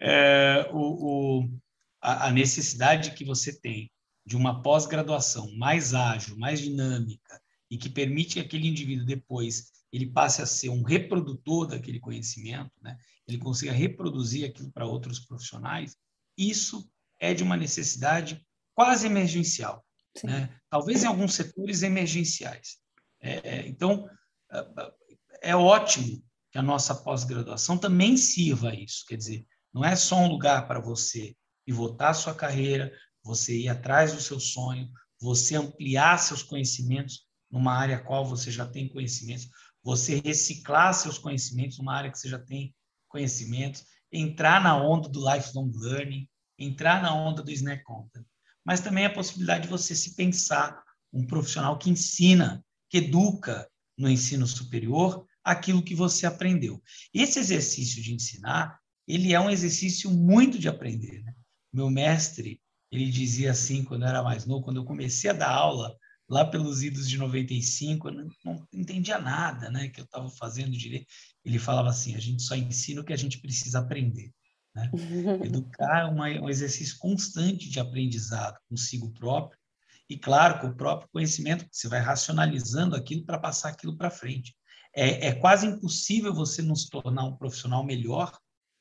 [0.00, 1.60] é, o, o,
[2.00, 3.90] a, a necessidade que você tem
[4.26, 7.40] de uma pós-graduação mais ágil, mais dinâmica,
[7.70, 12.70] e que permite que aquele indivíduo depois ele passe a ser um reprodutor daquele conhecimento,
[12.80, 12.96] né?
[13.26, 15.96] ele consiga reproduzir aquilo para outros profissionais,
[16.36, 16.88] isso
[17.18, 19.84] é de uma necessidade quase emergencial.
[20.24, 20.48] Né?
[20.68, 22.78] Talvez em alguns setores emergenciais.
[23.20, 24.08] É, é então,
[24.50, 29.04] é, é ótimo que a nossa pós-graduação também sirva a isso.
[29.06, 31.34] Quer dizer, não é só um lugar para você
[31.64, 37.96] pivotar sua carreira, você ir atrás do seu sonho, você ampliar seus conhecimentos numa área
[37.96, 39.48] a qual você já tem conhecimentos,
[39.82, 42.74] você reciclar seus conhecimentos numa área que você já tem
[43.08, 46.28] conhecimentos, entrar na onda do lifelong learning,
[46.58, 48.24] entrar na onda do snack content,
[48.64, 54.08] mas também a possibilidade de você se pensar um profissional que ensina, que educa no
[54.08, 56.82] ensino superior aquilo que você aprendeu.
[57.12, 61.22] Esse exercício de ensinar, ele é um exercício muito de aprender.
[61.22, 61.34] Né?
[61.72, 62.60] Meu mestre,
[62.92, 65.96] ele dizia assim, quando eu era mais novo, quando eu comecei a dar aula,
[66.30, 70.70] lá pelos idos de 95, eu não, não entendia nada né, que eu estava fazendo
[70.70, 71.06] direito.
[71.44, 74.30] Ele falava assim, a gente só ensina o que a gente precisa aprender.
[74.74, 74.88] Né?
[75.44, 79.58] Educar é uma, um exercício constante de aprendizado consigo próprio,
[80.08, 84.56] e claro, com o próprio conhecimento, você vai racionalizando aquilo para passar aquilo para frente.
[84.92, 88.36] É, é, quase impossível você não se tornar um profissional melhor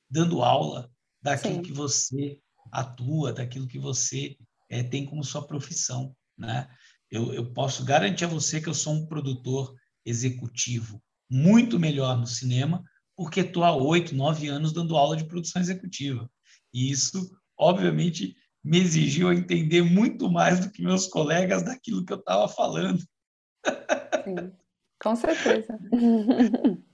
[0.10, 0.90] dando aula
[1.22, 1.62] daquilo Sim.
[1.62, 2.40] que você
[2.72, 4.36] atua, daquilo que você
[4.68, 6.16] é, tem como sua profissão.
[6.36, 6.68] Né?
[7.12, 12.26] Eu, eu posso garantir a você que eu sou um produtor executivo muito melhor no
[12.26, 12.84] cinema,
[13.16, 16.30] porque estou há oito, nove anos dando aula de produção executiva.
[16.74, 22.20] E isso, obviamente, me exigiu entender muito mais do que meus colegas daquilo que eu
[22.20, 23.00] estava falando.
[24.24, 24.52] Sim,
[25.02, 25.78] com certeza.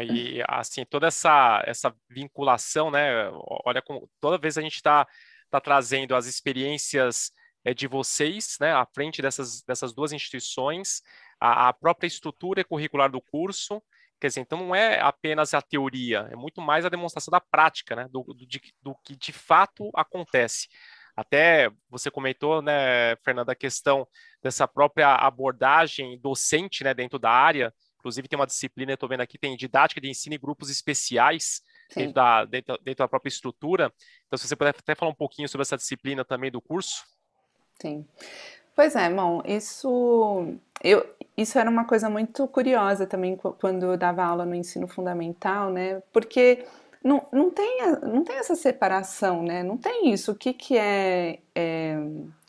[0.00, 3.28] E assim, toda essa, essa vinculação, né?
[3.66, 5.06] Olha, como toda vez a gente está
[5.50, 7.30] tá trazendo as experiências
[7.64, 11.02] é, de vocês, né, à frente dessas, dessas duas instituições,
[11.40, 13.82] a, a própria estrutura curricular do curso,
[14.22, 17.96] Quer dizer, então não é apenas a teoria, é muito mais a demonstração da prática,
[17.96, 18.06] né?
[18.08, 20.68] Do, do, de, do que de fato acontece.
[21.16, 24.06] Até você comentou, né, Fernanda, a questão
[24.40, 27.74] dessa própria abordagem docente, né, dentro da área.
[27.98, 31.60] Inclusive tem uma disciplina, estou vendo aqui, tem didática de ensino em grupos especiais
[31.92, 33.92] dentro da, dentro, dentro da própria estrutura.
[34.26, 37.02] Então, se você puder até falar um pouquinho sobre essa disciplina também do curso.
[37.80, 38.06] Sim.
[38.74, 41.06] Pois é, bom, isso eu,
[41.36, 46.02] isso era uma coisa muito curiosa também quando eu dava aula no ensino fundamental, né?
[46.12, 46.64] Porque
[47.04, 49.62] não, não, tem, não tem essa separação, né?
[49.62, 50.32] Não tem isso.
[50.32, 51.96] O que, que é, é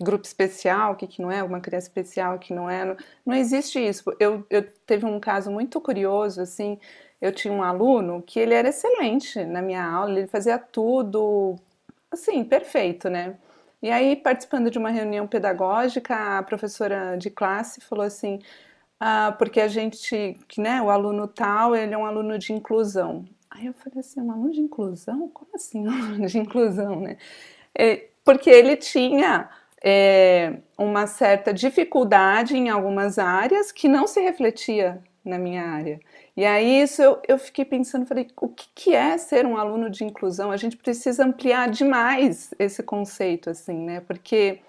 [0.02, 2.86] grupo especial, o que, que não é, uma criança especial, o que não é.
[2.86, 4.04] Não, não existe isso.
[4.20, 6.80] Eu, eu teve um caso muito curioso, assim.
[7.22, 11.56] Eu tinha um aluno que ele era excelente na minha aula, ele fazia tudo,
[12.12, 13.36] assim, perfeito, né?
[13.84, 18.40] E aí, participando de uma reunião pedagógica, a professora de classe falou assim:
[18.98, 23.26] ah, porque a gente, né, o aluno tal, ele é um aluno de inclusão.
[23.52, 25.28] Aí eu falei assim: um aluno de inclusão?
[25.34, 27.18] Como assim, um aluno de inclusão, né?
[27.78, 29.50] É, porque ele tinha
[29.84, 36.00] é, uma certa dificuldade em algumas áreas que não se refletia na minha área.
[36.36, 39.90] E aí isso eu, eu fiquei pensando, falei, o que, que é ser um aluno
[39.90, 40.52] de inclusão?
[40.52, 44.02] A gente precisa ampliar demais esse conceito, assim, né?
[44.02, 44.60] Porque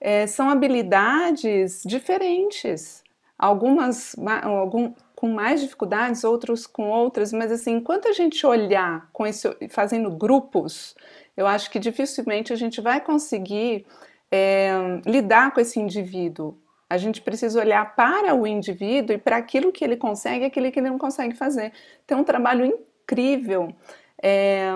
[0.00, 3.02] é, são habilidades diferentes,
[3.38, 9.26] algumas algum, com mais dificuldades, outros com outras, mas assim, enquanto a gente olhar com
[9.26, 10.94] esse, fazendo grupos,
[11.36, 13.84] eu acho que dificilmente a gente vai conseguir
[14.30, 14.70] é,
[15.06, 16.56] lidar com esse indivíduo
[16.90, 20.70] a gente precisa olhar para o indivíduo e para aquilo que ele consegue e aquilo
[20.72, 21.72] que ele não consegue fazer.
[22.06, 23.74] Tem um trabalho incrível.
[24.22, 24.70] É,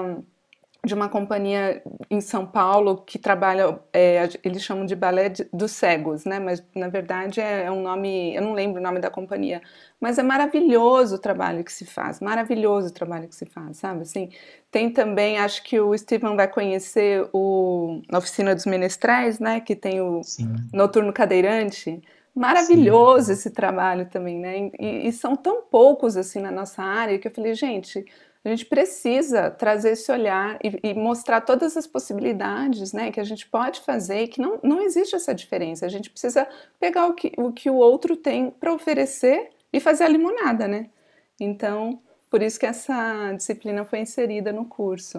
[0.84, 1.80] de uma companhia
[2.10, 6.40] em São Paulo que trabalha, é, eles chamam de balé dos cegos, né?
[6.40, 9.62] Mas na verdade é, é um nome, eu não lembro o nome da companhia,
[10.00, 14.02] mas é maravilhoso o trabalho que se faz, maravilhoso o trabalho que se faz, sabe?
[14.02, 14.30] Assim,
[14.72, 19.60] tem também, acho que o Steven vai conhecer o a Oficina dos Menestrais, né?
[19.60, 20.52] Que tem o Sim.
[20.72, 22.02] Noturno Cadeirante.
[22.34, 23.32] Maravilhoso Sim.
[23.34, 24.70] esse trabalho também, né?
[24.80, 28.04] E, e são tão poucos assim na nossa área que eu falei, gente
[28.44, 33.24] a gente precisa trazer esse olhar e, e, mostrar todas as possibilidades né, que a
[33.24, 35.86] gente pode fazer e que não, não existe essa diferença.
[35.86, 36.48] A gente precisa
[36.80, 40.90] pegar o que o, que o outro tem para oferecer e fazer a limonada, né?
[41.38, 45.18] Então, por isso que essa disciplina foi inserida no curso.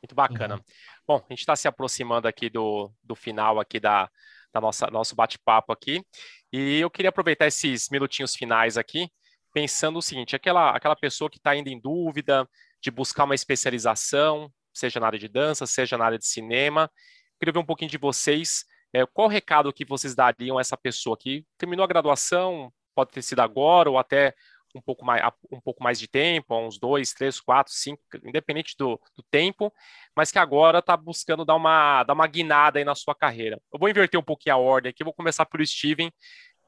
[0.00, 0.60] Muito bacana.
[1.06, 4.08] Bom, a gente está se aproximando aqui do, do final aqui da,
[4.52, 6.04] da nossa nosso bate-papo aqui.
[6.52, 9.10] E eu queria aproveitar esses minutinhos finais aqui
[9.54, 12.46] pensando o seguinte: aquela, aquela pessoa que está ainda em dúvida
[12.82, 16.90] de buscar uma especialização, seja na área de dança, seja na área de cinema,
[17.38, 18.64] queria ver um pouquinho de vocês.
[18.92, 23.10] É, qual o recado que vocês dariam a essa pessoa que terminou a graduação, pode
[23.10, 24.34] ter sido agora ou até
[24.74, 29.00] um pouco mais, um pouco mais de tempo, uns dois, três, quatro, cinco, independente do,
[29.16, 29.72] do tempo,
[30.16, 33.60] mas que agora está buscando dar uma, dar uma guinada aí na sua carreira.
[33.72, 36.12] Eu vou inverter um pouquinho a ordem aqui, vou começar pelo Steven,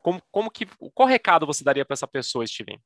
[0.06, 2.78] como, como que, qual recado você daria para essa pessoa, Steven?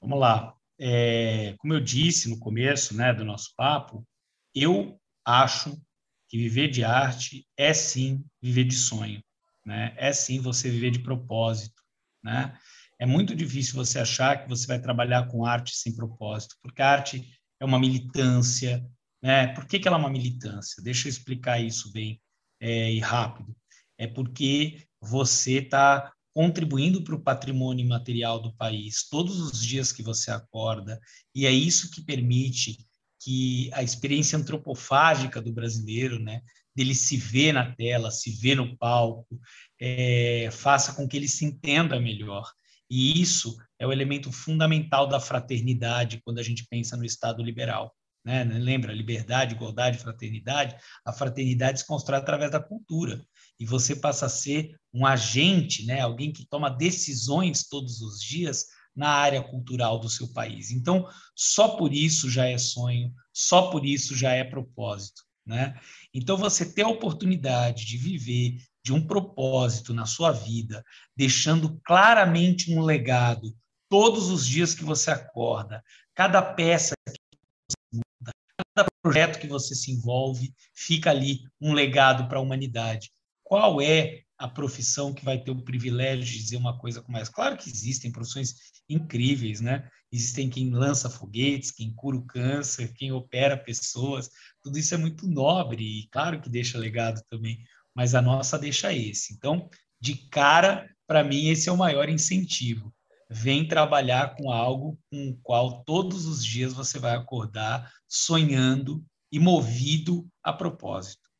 [0.00, 0.56] Vamos lá.
[0.76, 4.04] É, como eu disse no começo né, do nosso papo,
[4.52, 5.80] eu acho
[6.28, 9.22] que viver de arte é sim viver de sonho,
[9.64, 9.94] né?
[9.96, 11.80] É sim você viver de propósito,
[12.20, 12.58] né?
[12.98, 16.90] É muito difícil você achar que você vai trabalhar com arte sem propósito, porque a
[16.90, 17.24] arte
[17.60, 18.84] é uma militância,
[19.22, 19.46] né?
[19.54, 20.82] Por que, que ela é uma militância?
[20.82, 22.20] Deixa eu explicar isso bem
[22.60, 23.54] é, e rápido
[24.02, 30.02] é porque você está contribuindo para o patrimônio material do país todos os dias que
[30.02, 30.98] você acorda,
[31.34, 32.78] e é isso que permite
[33.22, 36.40] que a experiência antropofágica do brasileiro, né,
[36.74, 39.38] dele se ver na tela, se ver no palco,
[39.80, 42.50] é, faça com que ele se entenda melhor.
[42.90, 47.94] E isso é o elemento fundamental da fraternidade quando a gente pensa no Estado liberal.
[48.24, 48.44] Né?
[48.44, 50.76] Lembra, liberdade, igualdade, fraternidade?
[51.04, 53.24] A fraternidade se constrói através da cultura.
[53.62, 56.00] E você passa a ser um agente, né?
[56.00, 60.72] alguém que toma decisões todos os dias na área cultural do seu país.
[60.72, 65.22] Então, só por isso já é sonho, só por isso já é propósito.
[65.46, 65.80] Né?
[66.12, 70.84] Então, você ter a oportunidade de viver de um propósito na sua vida,
[71.16, 73.56] deixando claramente um legado
[73.88, 75.84] todos os dias que você acorda,
[76.16, 77.38] cada peça que
[77.70, 78.32] você muda,
[78.74, 83.12] cada projeto que você se envolve, fica ali um legado para a humanidade.
[83.44, 87.32] Qual é a profissão que vai ter o privilégio de dizer uma coisa como essa?
[87.32, 88.54] Claro que existem profissões
[88.88, 89.88] incríveis, né?
[90.10, 94.28] Existem quem lança foguetes, quem cura o câncer, quem opera pessoas,
[94.62, 97.64] tudo isso é muito nobre e claro que deixa legado também,
[97.94, 99.32] mas a nossa deixa esse.
[99.32, 99.68] Então,
[100.00, 102.92] de cara, para mim esse é o maior incentivo.
[103.30, 109.38] Vem trabalhar com algo com o qual todos os dias você vai acordar sonhando e
[109.38, 111.30] movido a propósito.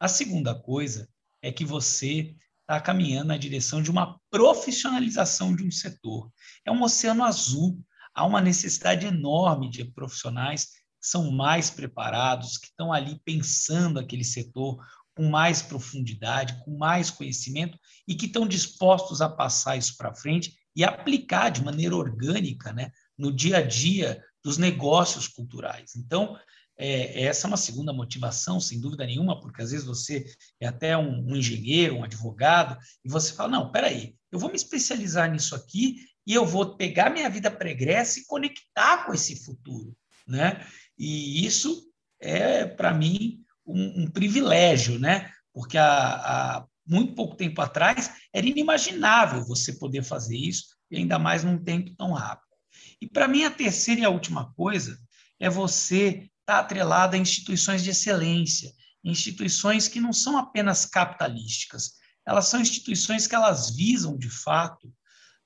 [0.00, 1.08] A segunda coisa
[1.42, 6.30] é que você está caminhando na direção de uma profissionalização de um setor.
[6.64, 7.84] É um oceano azul,
[8.14, 14.24] há uma necessidade enorme de profissionais que são mais preparados, que estão ali pensando aquele
[14.24, 14.82] setor
[15.14, 17.78] com mais profundidade, com mais conhecimento
[18.08, 22.90] e que estão dispostos a passar isso para frente e aplicar de maneira orgânica né,
[23.18, 25.94] no dia a dia dos negócios culturais.
[25.96, 26.38] Então,
[26.76, 30.24] é, essa é uma segunda motivação, sem dúvida nenhuma, porque às vezes você
[30.60, 34.56] é até um, um engenheiro, um advogado, e você fala: não, peraí, eu vou me
[34.56, 35.96] especializar nisso aqui
[36.26, 39.94] e eu vou pegar minha vida pregressa e conectar com esse futuro.
[40.26, 40.64] Né?
[40.98, 41.84] E isso
[42.20, 45.30] é, para mim, um, um, privilégio, né?
[45.52, 51.18] porque há, há muito pouco tempo atrás era inimaginável você poder fazer isso, e ainda
[51.18, 52.52] mais num tempo tão rápido.
[53.00, 54.98] E para mim, a terceira e a última coisa
[55.40, 58.72] é você está atrelada a instituições de excelência,
[59.02, 61.94] instituições que não são apenas capitalísticas,
[62.26, 64.92] elas são instituições que elas visam, de fato,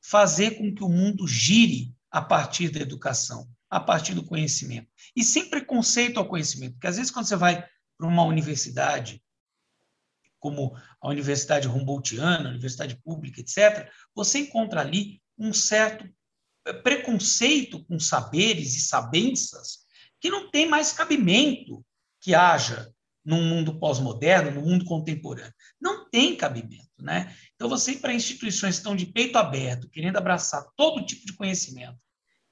[0.03, 4.88] fazer com que o mundo gire a partir da educação, a partir do conhecimento.
[5.14, 7.66] E sem preconceito ao conhecimento, porque às vezes quando você vai
[7.97, 9.22] para uma universidade,
[10.38, 16.09] como a Universidade Humboldtiana, a Universidade Pública, etc., você encontra ali um certo
[16.82, 19.86] preconceito com saberes e sabenças
[20.21, 21.85] que não tem mais cabimento
[22.21, 22.91] que haja
[23.27, 25.53] num mundo pós-moderno, no mundo contemporâneo.
[25.81, 27.35] Não tem cabimento, né?
[27.57, 31.33] Então, você ir para instituições que estão de peito aberto, querendo abraçar todo tipo de
[31.33, 31.99] conhecimento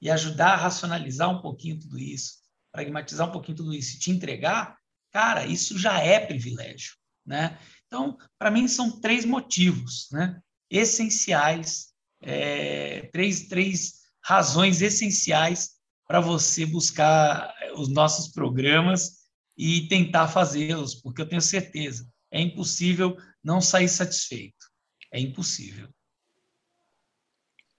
[0.01, 2.33] e ajudar a racionalizar um pouquinho tudo isso,
[2.73, 4.77] pragmatizar um pouquinho tudo isso e te entregar,
[5.11, 6.95] cara, isso já é privilégio,
[7.25, 7.57] né?
[7.87, 10.41] Então, para mim, são três motivos, né?
[10.69, 19.25] Essenciais, é, três, três razões essenciais para você buscar os nossos programas
[19.57, 24.65] e tentar fazê-los, porque eu tenho certeza, é impossível não sair satisfeito.
[25.11, 25.87] É impossível.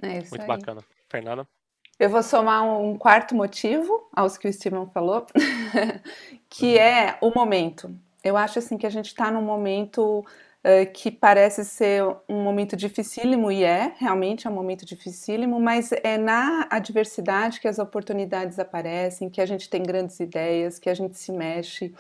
[0.01, 0.49] É isso Muito aí.
[0.49, 0.83] bacana.
[1.11, 1.47] Fernanda?
[1.99, 5.27] Eu vou somar um quarto motivo aos que o Steven falou,
[6.49, 7.99] que é o momento.
[8.23, 10.25] Eu acho assim que a gente está num momento
[10.93, 16.19] que parece ser um momento dificílimo, e é, realmente é um momento dificílimo, mas é
[16.19, 21.17] na adversidade que as oportunidades aparecem, que a gente tem grandes ideias, que a gente
[21.17, 21.95] se mexe,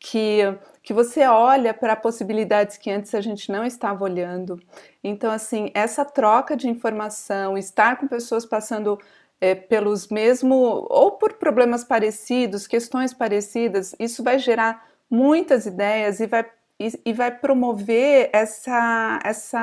[0.00, 0.40] que,
[0.82, 4.60] que você olha para possibilidades que antes a gente não estava olhando.
[5.02, 8.98] Então, assim, essa troca de informação, estar com pessoas passando
[9.40, 16.26] é, pelos mesmos, ou por problemas parecidos, questões parecidas, isso vai gerar muitas ideias e
[16.26, 16.44] vai
[16.78, 19.58] e, e vai promover essa, essa,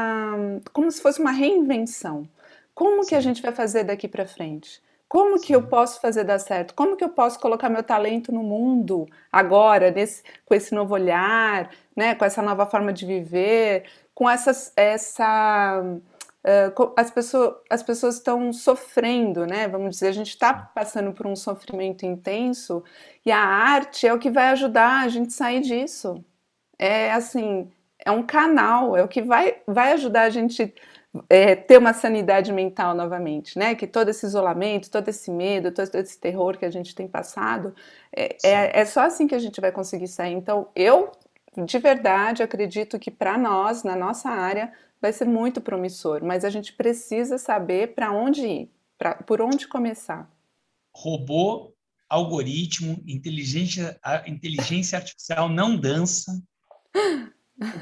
[0.74, 2.28] como se fosse uma reinvenção.
[2.74, 3.10] Como Sim.
[3.10, 4.84] que a gente vai fazer daqui para frente?
[5.08, 6.74] Como que eu posso fazer dar certo?
[6.74, 11.70] Como que eu posso colocar meu talento no mundo agora, nesse, com esse novo olhar,
[11.96, 15.84] né, com essa nova forma de viver, com essas, essa
[16.46, 19.68] Uh, as, pessoas, as pessoas estão sofrendo, né?
[19.68, 22.84] Vamos dizer, a gente está passando por um sofrimento intenso
[23.26, 26.24] e a arte é o que vai ajudar a gente sair disso
[26.78, 27.70] é assim,
[28.00, 30.74] é um canal, é o que vai, vai ajudar a gente
[31.30, 33.76] é, ter uma sanidade mental novamente, né?
[33.76, 37.74] Que todo esse isolamento, todo esse medo, todo esse terror que a gente tem passado,
[38.16, 40.34] é, é, é, só assim que a gente vai conseguir sair.
[40.34, 41.12] Então, eu
[41.64, 46.50] de verdade, acredito que para nós, na nossa área, vai ser muito promissor, mas a
[46.50, 50.30] gente precisa saber para onde ir, pra, por onde começar.
[50.94, 51.74] Robô,
[52.10, 56.42] algoritmo, inteligência, inteligência artificial não dança.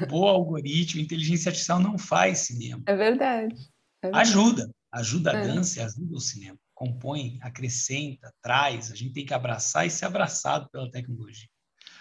[0.00, 2.82] Robô, algoritmo, inteligência artificial não faz cinema.
[2.86, 3.54] É verdade.
[4.02, 4.28] É verdade.
[4.28, 5.46] Ajuda, ajuda a é.
[5.46, 6.58] dança ajuda o cinema.
[6.72, 8.92] Compõe, acrescenta, traz.
[8.92, 11.48] A gente tem que abraçar e ser abraçado pela tecnologia.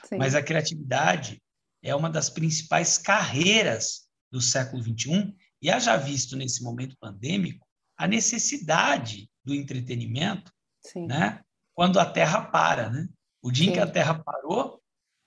[0.06, 0.18] Sim.
[0.18, 1.42] Mas a criatividade
[1.82, 7.66] é uma das principais carreiras do século XXI e haja visto nesse momento pandêmico
[7.98, 10.52] a necessidade do entretenimento,
[10.86, 11.08] Sim.
[11.08, 11.42] né?
[11.74, 13.08] Quando a Terra para, né?
[13.42, 13.72] O dia Sim.
[13.72, 14.83] em que a Terra parou,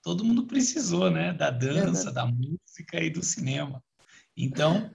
[0.07, 1.33] todo mundo precisou, né?
[1.33, 3.83] Da dança, da música e do cinema.
[4.37, 4.89] Então,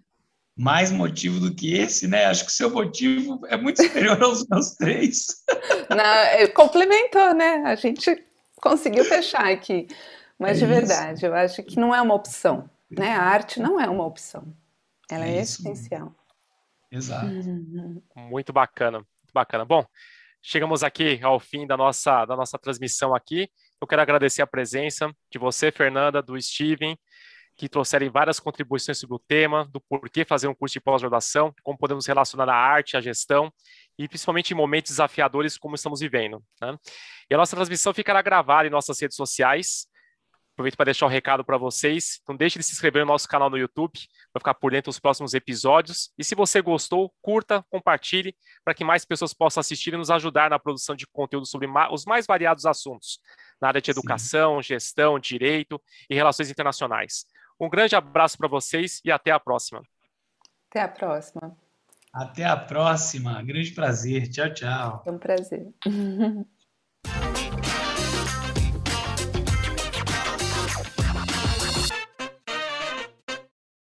[0.58, 2.28] mais motivo do que esse, né?
[2.28, 5.44] Acho que o seu motivo é muito superior aos meus três.
[5.90, 7.62] Não, complementou, né?
[7.66, 8.24] A gente
[8.62, 9.86] conseguiu fechar aqui.
[10.40, 11.26] Mas é de verdade, isso.
[11.26, 12.70] eu acho que não é uma opção.
[12.90, 13.12] Né?
[13.12, 14.56] A arte não é uma opção.
[15.10, 16.16] Ela é, é essencial.
[16.90, 17.28] Exato.
[18.16, 19.66] Muito bacana, muito bacana.
[19.66, 19.86] Bom,
[20.42, 23.50] chegamos aqui ao fim da nossa, da nossa transmissão aqui.
[23.82, 26.96] Eu quero agradecer a presença de você, Fernanda, do Steven,
[27.58, 31.80] que trouxeram várias contribuições sobre o tema, do porquê fazer um curso de pós-graduação, como
[31.80, 33.52] podemos relacionar a arte, a gestão,
[33.98, 36.44] e principalmente em momentos desafiadores como estamos vivendo.
[36.62, 36.78] Né?
[37.30, 39.88] E a nossa transmissão ficará gravada em nossas redes sociais,
[40.54, 42.22] Aproveito para deixar o um recado para vocês.
[42.28, 43.98] Não deixe de se inscrever no nosso canal no YouTube,
[44.32, 46.12] para ficar por dentro dos próximos episódios.
[46.18, 50.50] E se você gostou, curta, compartilhe, para que mais pessoas possam assistir e nos ajudar
[50.50, 53.20] na produção de conteúdo sobre os mais variados assuntos,
[53.62, 54.70] na área de educação, Sim.
[54.70, 57.26] gestão, direito e relações internacionais.
[57.60, 59.84] Um grande abraço para vocês e até a próxima.
[60.70, 61.58] Até a próxima.
[62.12, 63.42] Até a próxima.
[63.44, 64.28] Grande prazer.
[64.30, 65.04] Tchau, tchau.
[65.06, 65.68] É um prazer.